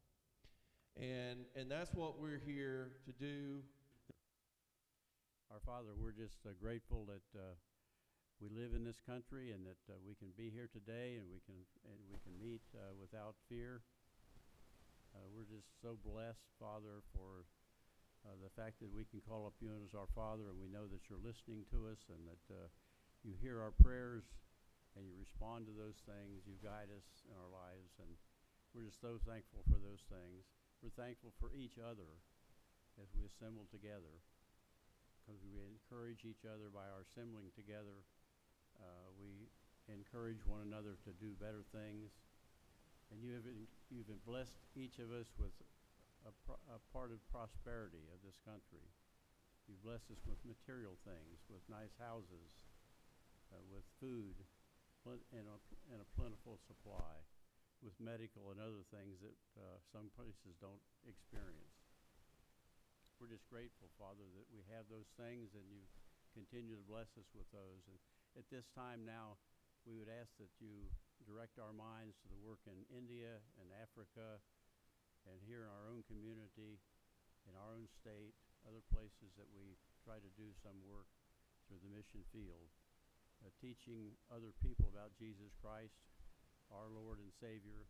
And, 0.97 1.39
and 1.55 1.69
that's 1.69 1.93
what 1.93 2.19
we're 2.19 2.41
here 2.45 2.91
to 3.05 3.12
do 3.12 3.62
our 5.55 5.62
Father, 5.62 5.95
we're 5.95 6.12
just 6.12 6.39
uh, 6.45 6.49
grateful 6.60 7.05
that 7.05 7.39
uh, 7.39 7.55
we 8.43 8.51
live 8.51 8.75
in 8.75 8.83
this 8.83 8.99
country 8.99 9.55
and 9.55 9.63
that 9.63 9.79
uh, 9.87 9.95
we 10.03 10.11
can 10.19 10.35
be 10.35 10.51
here 10.51 10.67
today 10.67 11.15
and 11.15 11.25
we 11.31 11.39
can 11.47 11.55
and 11.87 11.99
we 12.11 12.19
can 12.19 12.35
meet 12.35 12.63
uh, 12.75 12.91
without 12.99 13.39
fear. 13.47 13.79
Uh, 15.15 15.23
we're 15.31 15.47
just 15.47 15.71
so 15.79 15.95
blessed, 16.03 16.43
Father, 16.59 16.99
for 17.15 17.47
uh, 18.27 18.35
the 18.43 18.51
fact 18.59 18.83
that 18.83 18.91
we 18.91 19.07
can 19.07 19.23
call 19.23 19.47
up 19.47 19.55
you 19.63 19.71
as 19.79 19.95
our 19.95 20.11
Father 20.11 20.51
and 20.51 20.59
we 20.59 20.67
know 20.67 20.83
that 20.91 21.07
you're 21.07 21.21
listening 21.23 21.63
to 21.71 21.87
us 21.87 22.03
and 22.11 22.27
that 22.27 22.43
you 23.23 23.31
hear 23.39 23.63
our 23.63 23.71
prayers 23.79 24.27
and 24.99 25.07
you 25.07 25.15
respond 25.15 25.63
to 25.71 25.73
those 25.75 26.03
things. 26.03 26.43
You 26.43 26.59
guide 26.59 26.91
us 26.91 27.07
in 27.23 27.35
our 27.39 27.47
lives 27.47 27.95
and 28.03 28.11
we're 28.75 28.91
just 28.91 28.99
so 28.99 29.15
thankful 29.23 29.63
for 29.71 29.79
those 29.79 30.03
things. 30.11 30.43
We're 30.83 30.91
thankful 30.99 31.31
for 31.39 31.55
each 31.55 31.79
other 31.79 32.19
as 32.99 33.07
we 33.15 33.23
assemble 33.23 33.71
together 33.71 34.19
because 35.23 35.39
we 35.47 35.63
encourage 35.63 36.27
each 36.27 36.43
other 36.43 36.67
by 36.67 36.85
our 36.91 37.07
assembling 37.07 37.49
together. 37.55 38.03
Uh, 38.79 39.09
we 39.19 39.49
encourage 39.91 40.43
one 40.45 40.63
another 40.65 40.97
to 41.05 41.11
do 41.17 41.35
better 41.38 41.63
things. 41.71 42.11
And 43.13 43.21
you 43.21 43.38
have 43.38 43.45
you've 43.91 44.09
blessed 44.25 44.57
each 44.73 44.97
of 44.97 45.13
us 45.13 45.29
with 45.38 45.53
a, 46.25 46.33
pro, 46.43 46.57
a 46.73 46.81
part 46.89 47.13
of 47.13 47.21
prosperity 47.29 48.09
of 48.09 48.19
this 48.25 48.41
country. 48.41 48.83
You've 49.69 49.81
blessed 49.85 50.09
us 50.09 50.21
with 50.25 50.41
material 50.45 50.97
things, 51.05 51.41
with 51.49 51.61
nice 51.69 51.93
houses, 51.97 52.49
uh, 53.53 53.61
with 53.69 53.85
food, 54.01 54.38
and 55.05 55.45
a, 55.45 55.57
and 55.93 56.01
a 56.01 56.07
plentiful 56.17 56.57
supply, 56.65 57.21
with 57.85 57.93
medical 58.01 58.49
and 58.49 58.57
other 58.57 58.81
things 58.89 59.21
that 59.21 59.38
uh, 59.53 59.77
some 59.93 60.09
places 60.17 60.57
don't 60.57 60.81
experience 61.05 61.75
we're 63.19 63.31
just 63.31 63.47
grateful, 63.47 63.88
Father, 63.95 64.27
that 64.35 64.47
we 64.51 64.61
have 64.75 64.85
those 64.91 65.07
things 65.15 65.55
and 65.55 65.63
you 65.71 65.81
continue 66.35 66.75
to 66.75 66.85
bless 66.85 67.07
us 67.15 67.27
with 67.31 67.47
those. 67.55 67.83
And 67.88 67.95
at 68.35 68.47
this 68.51 68.67
time 68.75 69.07
now, 69.07 69.39
we 69.87 69.95
would 69.95 70.11
ask 70.11 70.31
that 70.43 70.51
you 70.59 70.91
direct 71.23 71.55
our 71.55 71.71
minds 71.71 72.19
to 72.19 72.27
the 72.27 72.39
work 72.43 72.59
in 72.67 72.83
India 72.91 73.39
and 73.57 73.71
Africa 73.79 74.43
and 75.25 75.39
here 75.47 75.65
in 75.65 75.71
our 75.71 75.87
own 75.87 76.03
community, 76.05 76.77
in 77.47 77.55
our 77.55 77.71
own 77.73 77.87
state, 77.87 78.35
other 78.67 78.83
places 78.91 79.33
that 79.39 79.47
we 79.55 79.79
try 80.03 80.19
to 80.19 80.31
do 80.37 80.51
some 80.61 80.77
work 80.85 81.07
through 81.65 81.81
the 81.81 81.89
mission 81.89 82.21
field, 82.29 82.69
uh, 83.41 83.49
teaching 83.57 84.13
other 84.29 84.53
people 84.61 84.85
about 84.91 85.17
Jesus 85.17 85.53
Christ, 85.57 85.97
our 86.69 86.91
Lord 86.91 87.17
and 87.17 87.33
Savior, 87.41 87.87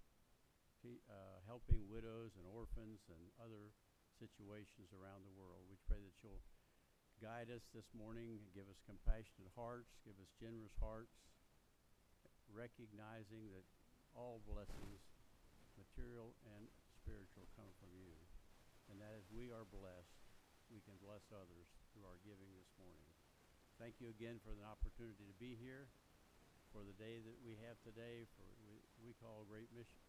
uh, 0.86 1.41
helping 1.49 1.89
widows 1.89 2.38
and 2.38 2.45
orphans 2.45 3.01
and 3.10 3.34
other 3.41 3.73
situations 4.21 4.93
around 4.93 5.25
the 5.25 5.34
world. 5.34 5.65
We 5.65 5.81
pray 5.89 5.99
that 5.99 6.15
you'll 6.21 6.45
guide 7.23 7.47
us 7.47 7.63
this 7.71 7.88
morning, 7.95 8.43
give 8.51 8.67
us 8.67 8.80
compassionate 8.84 9.51
hearts, 9.56 9.95
give 10.04 10.17
us 10.19 10.28
generous 10.36 10.75
hearts, 10.84 11.15
recognizing 12.51 13.47
that 13.56 13.63
all 14.15 14.43
blessings, 14.43 14.99
material 15.80 16.36
and 16.56 16.67
spiritual, 16.91 17.47
come 17.56 17.71
from 17.80 17.91
you. 17.95 18.15
And 18.91 18.99
that 19.01 19.15
as 19.15 19.25
we 19.32 19.49
are 19.49 19.65
blessed, 19.67 20.15
we 20.69 20.82
can 20.84 20.95
bless 21.01 21.23
others 21.32 21.67
through 21.91 22.06
our 22.06 22.19
giving 22.23 22.51
this 22.56 22.71
morning. 22.80 23.12
Thank 23.80 23.99
you 23.99 24.08
again 24.12 24.39
for 24.43 24.56
the 24.56 24.63
opportunity 24.63 25.28
to 25.28 25.36
be 25.36 25.60
here, 25.60 25.91
for 26.71 26.84
the 26.84 26.95
day 26.95 27.19
that 27.19 27.38
we 27.43 27.60
have 27.67 27.75
today, 27.84 28.23
for 28.39 28.47
we, 28.67 28.80
we 29.04 29.12
call 29.19 29.43
Great 29.47 29.67
Mission, 29.75 29.99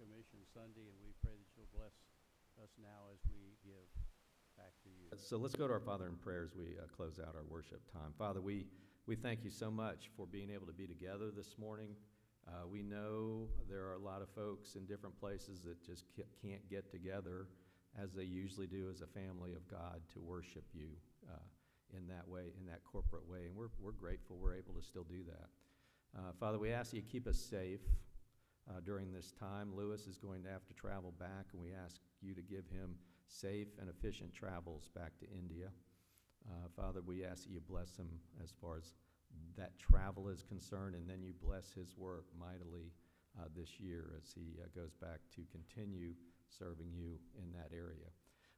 Commission 0.00 0.40
Sunday, 0.52 0.88
and 0.88 0.98
we 1.04 1.12
pray 1.20 1.36
that 1.36 1.50
you'll 1.56 1.70
bless 1.76 1.92
us 2.56 2.72
now 2.80 3.12
as 3.12 3.20
we 3.28 3.56
give 3.60 3.88
back 4.56 4.72
to 4.82 4.88
you. 4.88 5.18
So 5.18 5.36
let's 5.36 5.54
go 5.54 5.66
to 5.66 5.72
our 5.74 5.80
Father 5.80 6.06
in 6.06 6.16
prayer 6.16 6.44
as 6.44 6.54
we 6.56 6.76
uh, 6.78 6.86
close 6.94 7.18
out 7.20 7.34
our 7.34 7.44
worship 7.48 7.80
time. 7.92 8.12
Father, 8.18 8.40
we, 8.40 8.66
we 9.06 9.14
thank 9.16 9.44
you 9.44 9.50
so 9.50 9.70
much 9.70 10.10
for 10.16 10.26
being 10.26 10.50
able 10.50 10.66
to 10.66 10.72
be 10.72 10.86
together 10.86 11.30
this 11.34 11.56
morning. 11.58 11.90
Uh, 12.48 12.66
we 12.66 12.82
know 12.82 13.48
there 13.68 13.84
are 13.84 13.94
a 13.94 13.98
lot 13.98 14.22
of 14.22 14.28
folks 14.30 14.76
in 14.76 14.86
different 14.86 15.18
places 15.18 15.60
that 15.62 15.84
just 15.84 16.04
can't 16.42 16.66
get 16.70 16.90
together 16.90 17.48
as 18.00 18.12
they 18.12 18.22
usually 18.24 18.66
do 18.66 18.88
as 18.90 19.00
a 19.00 19.06
family 19.06 19.52
of 19.52 19.66
God 19.68 20.00
to 20.12 20.20
worship 20.20 20.64
you 20.72 20.88
uh, 21.28 21.96
in 21.96 22.06
that 22.08 22.26
way, 22.28 22.52
in 22.58 22.66
that 22.66 22.80
corporate 22.84 23.28
way. 23.28 23.46
And 23.46 23.56
we're, 23.56 23.70
we're 23.80 23.92
grateful 23.92 24.36
we're 24.40 24.54
able 24.54 24.74
to 24.74 24.82
still 24.82 25.04
do 25.04 25.24
that. 25.26 25.48
Uh, 26.16 26.32
Father, 26.38 26.58
we 26.58 26.72
ask 26.72 26.92
you 26.92 27.00
to 27.00 27.06
keep 27.06 27.26
us 27.26 27.38
safe 27.38 27.80
uh, 28.70 28.80
during 28.84 29.12
this 29.12 29.32
time. 29.32 29.74
Lewis 29.74 30.06
is 30.06 30.16
going 30.16 30.42
to 30.44 30.50
have 30.50 30.66
to 30.66 30.74
travel 30.74 31.12
back, 31.18 31.46
and 31.52 31.62
we 31.62 31.70
ask 31.72 32.00
you 32.22 32.34
to 32.34 32.42
give 32.42 32.64
him 32.70 32.94
safe 33.26 33.68
and 33.80 33.88
efficient 33.88 34.32
travels 34.32 34.88
back 34.94 35.18
to 35.18 35.26
India. 35.30 35.68
Uh, 36.48 36.68
Father, 36.76 37.00
we 37.04 37.24
ask 37.24 37.44
that 37.44 37.50
you 37.50 37.60
bless 37.60 37.96
him 37.96 38.08
as 38.42 38.52
far 38.60 38.76
as 38.76 38.94
that 39.56 39.78
travel 39.78 40.28
is 40.28 40.42
concerned, 40.42 40.94
and 40.94 41.08
then 41.08 41.22
you 41.22 41.32
bless 41.42 41.72
his 41.72 41.96
work 41.96 42.26
mightily 42.38 42.92
uh, 43.38 43.44
this 43.54 43.80
year 43.80 44.14
as 44.16 44.32
he 44.32 44.56
uh, 44.62 44.66
goes 44.74 44.94
back 44.94 45.20
to 45.34 45.42
continue 45.50 46.14
serving 46.48 46.92
you 46.94 47.18
in 47.38 47.52
that 47.52 47.74
area. 47.74 48.08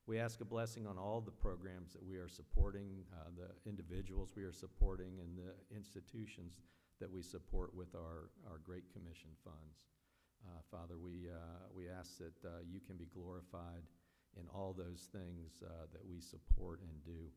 We 0.07 0.18
ask 0.18 0.40
a 0.40 0.44
blessing 0.44 0.87
on 0.87 0.96
all 0.96 1.20
the 1.20 1.31
programs 1.31 1.92
that 1.92 2.04
we 2.04 2.16
are 2.16 2.28
supporting, 2.28 3.04
uh, 3.12 3.28
the 3.37 3.68
individuals 3.68 4.33
we 4.37 4.42
are 4.44 4.52
supporting, 4.52 5.20
and 5.20 5.37
the 5.37 5.52
institutions 5.74 6.61
that 7.00 7.11
we 7.11 7.22
support 7.22 7.74
with 7.74 7.94
our, 7.94 8.31
our 8.50 8.59
Great 8.64 8.92
Commission 8.92 9.31
funds. 9.44 9.87
Uh, 10.46 10.61
Father, 10.70 10.96
we, 10.96 11.28
uh, 11.28 11.66
we 11.74 11.88
ask 11.88 12.18
that 12.18 12.33
you 12.70 12.81
can 12.81 12.96
be 12.96 13.07
glorified 13.12 13.83
in 14.36 14.46
all 14.54 14.74
those 14.76 15.08
things 15.12 15.62
uh, 15.64 15.86
that 15.92 16.04
we 16.08 16.20
support 16.20 16.80
and 16.80 17.04
do. 17.04 17.30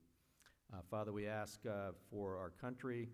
Uh, 0.74 0.82
Father, 0.90 1.12
we 1.12 1.28
ask 1.28 1.66
uh, 1.66 1.92
for 2.10 2.38
our 2.38 2.50
country, 2.50 3.10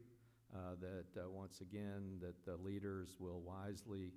uh, 0.55 0.75
that 0.79 1.21
uh, 1.21 1.29
once 1.29 1.61
again, 1.61 2.19
that 2.21 2.45
the 2.45 2.55
leaders 2.57 3.17
will 3.19 3.41
wisely 3.41 4.13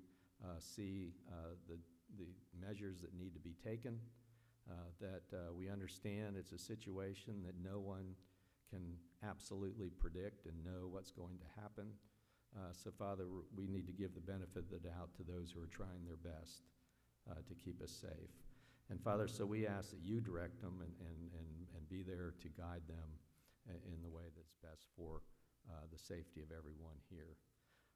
see 0.59 1.13
the, 1.69 1.77
the 2.17 2.25
measures 2.59 3.01
that 3.01 3.13
need 3.13 3.33
to 3.33 3.39
be 3.39 3.53
taken, 3.63 3.99
that 4.99 5.21
we 5.55 5.69
understand 5.69 6.35
it's 6.35 6.51
a 6.51 6.57
situation 6.57 7.43
that 7.45 7.53
no 7.63 7.79
one 7.79 8.15
can 8.69 8.95
absolutely 9.23 9.89
predict 9.89 10.45
and 10.45 10.55
know 10.63 10.87
what's 10.89 11.11
going 11.11 11.37
to 11.37 11.61
happen. 11.61 11.87
Uh, 12.57 12.73
So, 12.73 12.91
Father, 12.91 13.25
we 13.55 13.67
need 13.67 13.85
to 13.87 13.93
give 13.93 14.13
the 14.13 14.21
benefit 14.21 14.65
of 14.65 14.69
the 14.69 14.89
doubt 14.89 15.13
to 15.15 15.23
those 15.23 15.51
who 15.51 15.61
are 15.61 15.67
trying 15.67 16.05
their 16.05 16.17
best 16.17 16.63
uh, 17.29 17.35
to 17.47 17.55
keep 17.55 17.81
us 17.81 17.91
safe. 17.91 18.50
And 18.91 19.01
Father, 19.01 19.25
so 19.25 19.45
we 19.45 19.65
ask 19.65 19.91
that 19.91 20.03
you 20.03 20.19
direct 20.19 20.59
them 20.59 20.81
and, 20.81 20.91
and, 20.99 21.31
and, 21.39 21.47
and 21.77 21.89
be 21.89 22.03
there 22.03 22.33
to 22.41 22.49
guide 22.49 22.83
them 22.89 23.07
in 23.87 24.01
the 24.03 24.09
way 24.09 24.23
that's 24.35 24.53
best 24.61 24.87
for 24.97 25.21
uh, 25.69 25.85
the 25.93 25.97
safety 25.97 26.41
of 26.41 26.51
everyone 26.51 26.97
here. 27.09 27.37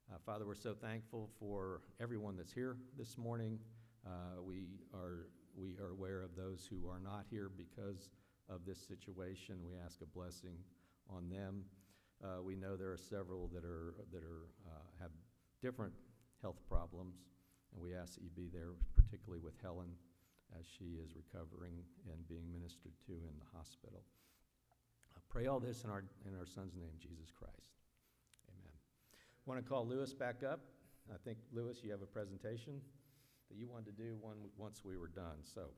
Uh, 0.10 0.18
Father, 0.26 0.48
we're 0.48 0.56
so 0.56 0.74
thankful 0.74 1.30
for 1.38 1.82
everyone 2.00 2.38
that's 2.38 2.54
here 2.54 2.78
this 2.98 3.18
morning. 3.18 3.60
Uh, 4.08 4.42
we 4.42 4.68
are 4.94 5.28
we 5.54 5.76
are 5.84 5.92
aware 5.92 6.22
of 6.22 6.34
those 6.34 6.66
who 6.70 6.88
are 6.88 7.00
not 7.00 7.26
here 7.30 7.50
because 7.58 8.10
of 8.48 8.66
this 8.66 8.80
situation. 8.80 9.58
We 9.66 9.74
ask 9.86 10.00
a 10.02 10.06
blessing 10.06 10.56
on 11.10 11.28
them. 11.30 11.64
Uh, 12.24 12.42
we 12.42 12.56
know 12.56 12.78
there 12.78 12.92
are 12.92 12.98
several 12.98 13.50
that 13.54 13.66
are 13.66 13.96
that 14.14 14.24
are 14.24 14.48
uh, 14.66 15.02
have 15.02 15.12
different 15.62 15.94
health 16.42 16.62
problems, 16.70 17.16
and 17.74 17.82
we 17.82 17.94
ask 17.94 18.16
that 18.16 18.24
you 18.24 18.30
be 18.34 18.48
there, 18.48 18.72
particularly 18.96 19.44
with 19.44 19.56
Helen, 19.62 19.90
as 20.60 20.66
she 20.66 20.98
is 21.04 21.16
recovering 21.16 21.74
and 22.12 22.28
being 22.28 22.52
ministered 22.52 22.94
to 23.06 23.14
in 23.14 23.36
the 23.40 23.58
hospital. 23.58 24.04
I 25.16 25.20
pray 25.30 25.48
all 25.48 25.60
this 25.60 25.84
in 25.84 25.90
our 25.90 26.04
in 26.26 26.38
our 26.38 26.46
Son's 26.46 26.76
name, 26.76 26.96
Jesus 27.00 27.32
Christ. 27.32 27.76
Amen. 28.50 28.76
Want 29.46 29.64
to 29.64 29.68
call 29.68 29.86
Lewis 29.86 30.14
back 30.14 30.44
up? 30.44 30.62
I 31.14 31.18
think 31.24 31.38
Lewis, 31.54 31.82
you 31.84 31.92
have 31.92 32.02
a 32.02 32.08
presentation 32.08 32.82
that 33.50 33.58
you 33.58 33.68
wanted 33.68 33.96
to 33.96 34.04
do 34.04 34.18
one 34.20 34.38
once 34.58 34.84
we 34.84 34.98
were 34.98 35.08
done. 35.08 35.44
So, 35.44 35.70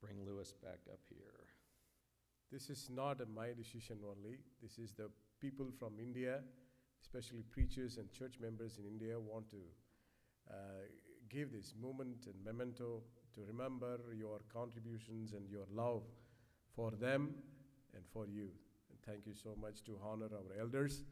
bring 0.00 0.16
Lewis 0.26 0.52
back 0.52 0.80
up 0.92 1.00
here. 1.08 1.46
This 2.50 2.70
is 2.70 2.88
not 2.92 3.18
my 3.34 3.48
decision 3.52 3.98
only. 4.04 4.38
This 4.62 4.78
is 4.78 4.92
the 4.92 5.10
people 5.40 5.70
from 5.78 5.94
India, 6.00 6.40
especially 7.02 7.42
preachers 7.50 7.96
and 7.98 8.10
church 8.12 8.34
members 8.40 8.78
in 8.78 8.86
India, 8.86 9.18
want 9.18 9.48
to 9.50 9.56
uh, 10.50 10.54
give 11.28 11.52
this 11.52 11.74
moment 11.80 12.26
and 12.26 12.34
memento 12.44 13.02
to 13.34 13.40
remember 13.46 13.98
your 14.16 14.40
contributions 14.52 15.32
and 15.32 15.48
your 15.48 15.66
love 15.72 16.02
for 16.74 16.90
them 16.90 17.34
and 17.94 18.04
for 18.12 18.26
you. 18.26 18.48
And 18.90 18.98
thank 19.06 19.26
you 19.26 19.34
so 19.34 19.54
much 19.60 19.82
to 19.84 19.98
honor 20.02 20.28
our 20.32 20.60
elders 20.60 21.04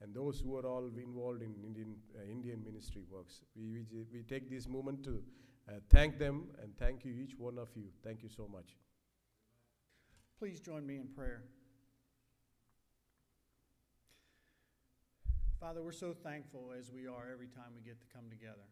and 0.00 0.14
those 0.14 0.40
who 0.40 0.56
are 0.56 0.66
all 0.66 0.90
involved 0.96 1.42
in 1.42 1.54
Indian, 1.64 1.96
uh, 2.16 2.22
Indian 2.30 2.62
ministry 2.64 3.02
works. 3.10 3.40
We, 3.56 3.84
we, 3.92 4.04
we 4.12 4.22
take 4.22 4.48
this 4.48 4.68
moment 4.68 5.02
to 5.04 5.22
uh, 5.68 5.72
thank 5.90 6.18
them 6.18 6.48
and 6.62 6.76
thank 6.78 7.04
you, 7.04 7.12
each 7.12 7.36
one 7.36 7.58
of 7.58 7.68
you. 7.74 7.84
Thank 8.04 8.22
you 8.22 8.28
so 8.28 8.48
much. 8.50 8.76
Please 10.38 10.60
join 10.60 10.86
me 10.86 10.96
in 10.96 11.08
prayer. 11.08 11.42
Father, 15.60 15.82
we're 15.82 15.90
so 15.90 16.14
thankful 16.14 16.72
as 16.78 16.92
we 16.92 17.08
are 17.08 17.28
every 17.32 17.48
time 17.48 17.74
we 17.74 17.82
get 17.82 17.98
to 17.98 18.06
come 18.14 18.30
together. 18.30 18.62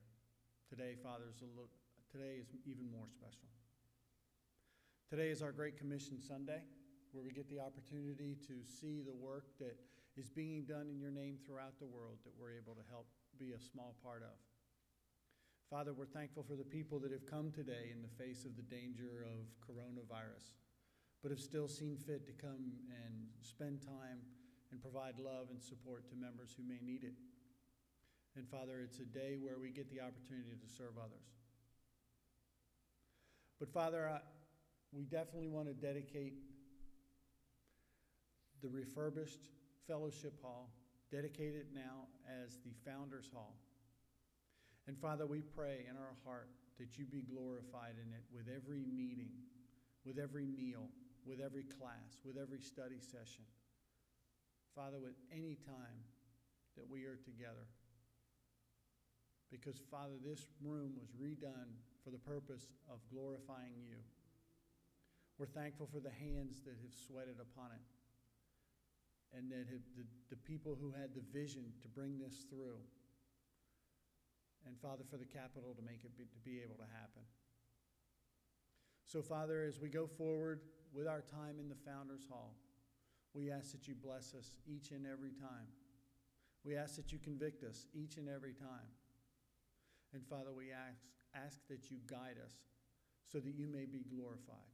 Today, 0.70 0.94
Father, 1.02 1.24
is 1.34 1.42
a 1.42 1.46
little, 1.46 1.68
today 2.10 2.38
is 2.40 2.48
even 2.64 2.90
more 2.90 3.08
special. 3.08 3.48
Today 5.10 5.30
is 5.30 5.42
our 5.42 5.52
Great 5.52 5.78
Commission 5.78 6.20
Sunday, 6.20 6.62
where 7.12 7.22
we 7.22 7.30
get 7.32 7.48
the 7.48 7.60
opportunity 7.60 8.36
to 8.46 8.64
see 8.64 9.02
the 9.02 9.14
work 9.14 9.46
that 9.58 9.76
is 10.16 10.28
being 10.28 10.64
done 10.64 10.88
in 10.90 10.98
your 10.98 11.10
name 11.10 11.36
throughout 11.46 11.78
the 11.78 11.86
world 11.86 12.18
that 12.24 12.32
we're 12.38 12.52
able 12.52 12.74
to 12.74 12.82
help 12.90 13.06
be 13.38 13.52
a 13.52 13.60
small 13.60 13.94
part 14.02 14.22
of. 14.22 14.36
Father, 15.70 15.92
we're 15.92 16.06
thankful 16.06 16.42
for 16.42 16.54
the 16.54 16.64
people 16.64 16.98
that 17.00 17.12
have 17.12 17.26
come 17.26 17.50
today 17.50 17.90
in 17.92 18.02
the 18.02 18.24
face 18.24 18.44
of 18.44 18.56
the 18.56 18.62
danger 18.62 19.26
of 19.26 19.46
coronavirus 19.60 20.54
but 21.26 21.30
have 21.30 21.40
still 21.40 21.66
seen 21.66 21.96
fit 21.96 22.26
to 22.26 22.32
come 22.32 22.70
and 22.86 23.26
spend 23.42 23.82
time 23.82 24.22
and 24.70 24.80
provide 24.80 25.18
love 25.18 25.48
and 25.50 25.62
support 25.62 26.08
to 26.08 26.14
members 26.14 26.54
who 26.56 26.62
may 26.62 26.78
need 26.84 27.02
it. 27.02 27.14
And 28.36 28.46
Father, 28.48 28.78
it's 28.84 29.00
a 29.00 29.04
day 29.04 29.34
where 29.34 29.58
we 29.58 29.70
get 29.70 29.90
the 29.90 29.98
opportunity 29.98 30.54
to 30.54 30.68
serve 30.68 30.98
others. 30.98 31.34
But 33.58 33.72
Father, 33.72 34.08
I, 34.08 34.18
we 34.92 35.04
definitely 35.04 35.48
want 35.48 35.68
to 35.68 35.74
dedicate 35.74 36.34
the 38.62 38.68
refurbished 38.68 39.48
fellowship 39.86 40.34
hall, 40.42 40.70
dedicate 41.10 41.54
it 41.54 41.68
now 41.74 42.08
as 42.42 42.58
the 42.64 42.72
Founders 42.84 43.30
Hall. 43.32 43.54
And 44.86 44.96
Father, 44.98 45.26
we 45.26 45.40
pray 45.40 45.86
in 45.88 45.96
our 45.96 46.16
heart 46.24 46.48
that 46.78 46.98
you 46.98 47.06
be 47.06 47.22
glorified 47.22 47.94
in 47.94 48.12
it 48.12 48.24
with 48.32 48.46
every 48.54 48.84
meeting, 48.84 49.30
with 50.04 50.18
every 50.18 50.46
meal, 50.46 50.88
with 51.24 51.40
every 51.40 51.64
class, 51.64 52.20
with 52.24 52.36
every 52.36 52.60
study 52.60 53.00
session. 53.00 53.44
Father, 54.74 54.98
with 55.00 55.14
any 55.32 55.56
time 55.66 56.04
that 56.76 56.88
we 56.88 57.04
are 57.04 57.16
together. 57.24 57.66
Because, 59.50 59.80
Father, 59.90 60.14
this 60.22 60.46
room 60.62 60.92
was 61.00 61.08
redone 61.16 61.72
for 62.06 62.14
the 62.14 62.22
purpose 62.22 62.70
of 62.86 63.02
glorifying 63.10 63.74
you. 63.82 63.98
We're 65.42 65.50
thankful 65.50 65.90
for 65.90 65.98
the 65.98 66.14
hands 66.14 66.62
that 66.62 66.78
have 66.78 66.94
sweated 66.94 67.42
upon 67.42 67.74
it 67.74 67.82
and 69.34 69.50
that 69.50 69.66
have, 69.66 69.82
the, 69.98 70.06
the 70.30 70.38
people 70.46 70.78
who 70.80 70.94
had 70.94 71.18
the 71.18 71.26
vision 71.34 71.66
to 71.82 71.88
bring 71.88 72.16
this 72.22 72.46
through. 72.48 72.78
And, 74.70 74.78
Father, 74.78 75.02
for 75.10 75.18
the 75.18 75.26
capital 75.26 75.74
to 75.74 75.82
make 75.82 76.06
it 76.06 76.16
be, 76.16 76.30
to 76.30 76.40
be 76.46 76.62
able 76.62 76.78
to 76.78 76.86
happen. 76.94 77.26
So, 79.10 79.20
Father, 79.20 79.64
as 79.66 79.80
we 79.80 79.88
go 79.88 80.06
forward 80.06 80.60
with 80.94 81.08
our 81.08 81.22
time 81.22 81.58
in 81.58 81.68
the 81.68 81.78
Founders 81.84 82.26
Hall, 82.30 82.54
we 83.34 83.50
ask 83.50 83.72
that 83.72 83.88
you 83.88 83.94
bless 83.94 84.32
us 84.32 84.54
each 84.66 84.92
and 84.92 85.06
every 85.06 85.32
time. 85.32 85.66
We 86.64 86.76
ask 86.76 86.94
that 86.96 87.10
you 87.10 87.18
convict 87.18 87.64
us 87.64 87.84
each 87.94 88.16
and 88.16 88.28
every 88.28 88.54
time. 88.54 88.94
And 90.14 90.24
Father, 90.26 90.52
we 90.56 90.70
ask, 90.70 91.02
ask 91.44 91.58
that 91.68 91.90
you 91.90 91.98
guide 92.06 92.36
us 92.44 92.52
so 93.30 93.38
that 93.38 93.54
you 93.54 93.66
may 93.66 93.86
be 93.86 94.04
glorified 94.08 94.72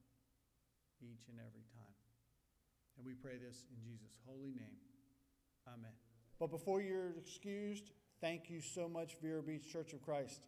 each 1.00 1.28
and 1.28 1.38
every 1.38 1.64
time. 1.74 1.94
And 2.96 3.06
we 3.06 3.14
pray 3.14 3.38
this 3.38 3.64
in 3.70 3.80
Jesus' 3.82 4.18
holy 4.26 4.52
name. 4.52 4.76
Amen. 5.66 5.92
But 6.38 6.50
before 6.50 6.82
you're 6.82 7.14
excused, 7.18 7.90
thank 8.20 8.50
you 8.50 8.60
so 8.60 8.88
much, 8.88 9.16
Vero 9.22 9.40
Beach 9.42 9.70
Church 9.70 9.92
of 9.92 10.02
Christ. 10.02 10.40